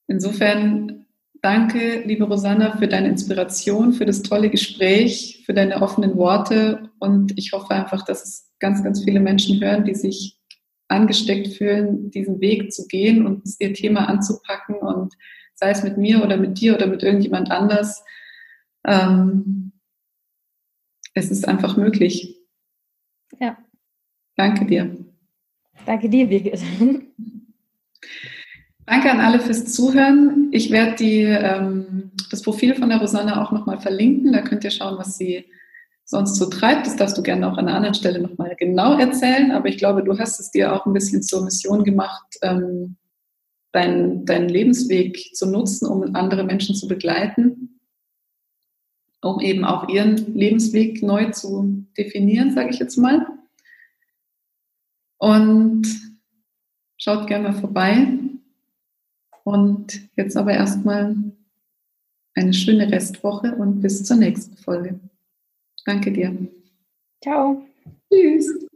Insofern 0.08 1.06
danke, 1.40 2.02
liebe 2.04 2.24
Rosanna, 2.24 2.76
für 2.76 2.86
deine 2.86 3.08
Inspiration, 3.08 3.94
für 3.94 4.04
das 4.04 4.20
tolle 4.20 4.50
Gespräch, 4.50 5.42
für 5.46 5.54
deine 5.54 5.80
offenen 5.80 6.18
Worte 6.18 6.90
und 6.98 7.32
ich 7.38 7.52
hoffe 7.52 7.70
einfach, 7.70 8.04
dass 8.04 8.24
es 8.24 8.50
ganz, 8.58 8.84
ganz 8.84 9.02
viele 9.02 9.20
Menschen 9.20 9.58
hören, 9.58 9.86
die 9.86 9.94
sich 9.94 10.37
angesteckt 10.88 11.48
fühlen, 11.48 12.10
diesen 12.10 12.40
Weg 12.40 12.72
zu 12.72 12.86
gehen 12.86 13.26
und 13.26 13.42
ihr 13.58 13.74
Thema 13.74 14.08
anzupacken 14.08 14.76
und 14.76 15.14
sei 15.54 15.70
es 15.70 15.82
mit 15.82 15.98
mir 15.98 16.22
oder 16.24 16.36
mit 16.36 16.60
dir 16.60 16.74
oder 16.74 16.86
mit 16.86 17.02
irgendjemand 17.02 17.50
anders, 17.50 18.04
ähm, 18.84 19.72
es 21.14 21.30
ist 21.30 21.46
einfach 21.48 21.76
möglich. 21.76 22.36
Ja. 23.38 23.58
Danke 24.36 24.66
dir. 24.66 24.96
Danke 25.84 26.08
dir, 26.08 26.26
Birgit. 26.26 26.60
Danke 28.86 29.10
an 29.10 29.20
alle 29.20 29.40
fürs 29.40 29.66
Zuhören. 29.66 30.48
Ich 30.52 30.70
werde 30.70 30.96
die, 30.96 31.22
ähm, 31.22 32.12
das 32.30 32.42
Profil 32.42 32.74
von 32.74 32.88
der 32.88 32.98
Rosanna 32.98 33.42
auch 33.42 33.52
nochmal 33.52 33.80
verlinken. 33.80 34.32
Da 34.32 34.40
könnt 34.42 34.64
ihr 34.64 34.70
schauen, 34.70 34.96
was 34.96 35.18
sie 35.18 35.44
sonst 36.08 36.36
so 36.36 36.46
treibt. 36.46 36.86
Das 36.86 36.96
darfst 36.96 37.18
du 37.18 37.22
gerne 37.22 37.46
auch 37.46 37.58
an 37.58 37.68
einer 37.68 37.76
anderen 37.76 37.94
Stelle 37.94 38.18
nochmal 38.18 38.56
genau 38.56 38.98
erzählen. 38.98 39.50
Aber 39.52 39.68
ich 39.68 39.76
glaube, 39.76 40.02
du 40.02 40.18
hast 40.18 40.40
es 40.40 40.50
dir 40.50 40.74
auch 40.74 40.86
ein 40.86 40.94
bisschen 40.94 41.22
zur 41.22 41.44
Mission 41.44 41.84
gemacht, 41.84 42.38
ähm, 42.40 42.96
deinen, 43.72 44.24
deinen 44.24 44.48
Lebensweg 44.48 45.34
zu 45.34 45.46
nutzen, 45.46 45.86
um 45.86 46.14
andere 46.14 46.44
Menschen 46.44 46.74
zu 46.74 46.88
begleiten, 46.88 47.78
um 49.20 49.38
eben 49.40 49.66
auch 49.66 49.88
ihren 49.90 50.34
Lebensweg 50.34 51.02
neu 51.02 51.30
zu 51.30 51.84
definieren, 51.98 52.54
sage 52.54 52.70
ich 52.70 52.78
jetzt 52.78 52.96
mal. 52.96 53.26
Und 55.18 55.86
schaut 56.96 57.26
gerne 57.26 57.50
mal 57.50 57.60
vorbei. 57.60 58.08
Und 59.44 60.08
jetzt 60.16 60.38
aber 60.38 60.52
erstmal 60.52 61.16
eine 62.34 62.54
schöne 62.54 62.90
Restwoche 62.90 63.54
und 63.56 63.82
bis 63.82 64.04
zur 64.04 64.16
nächsten 64.16 64.56
Folge. 64.56 65.00
Danke 65.88 66.12
dir. 66.12 66.36
Ciao. 67.22 67.62
Tschüss. 68.12 68.67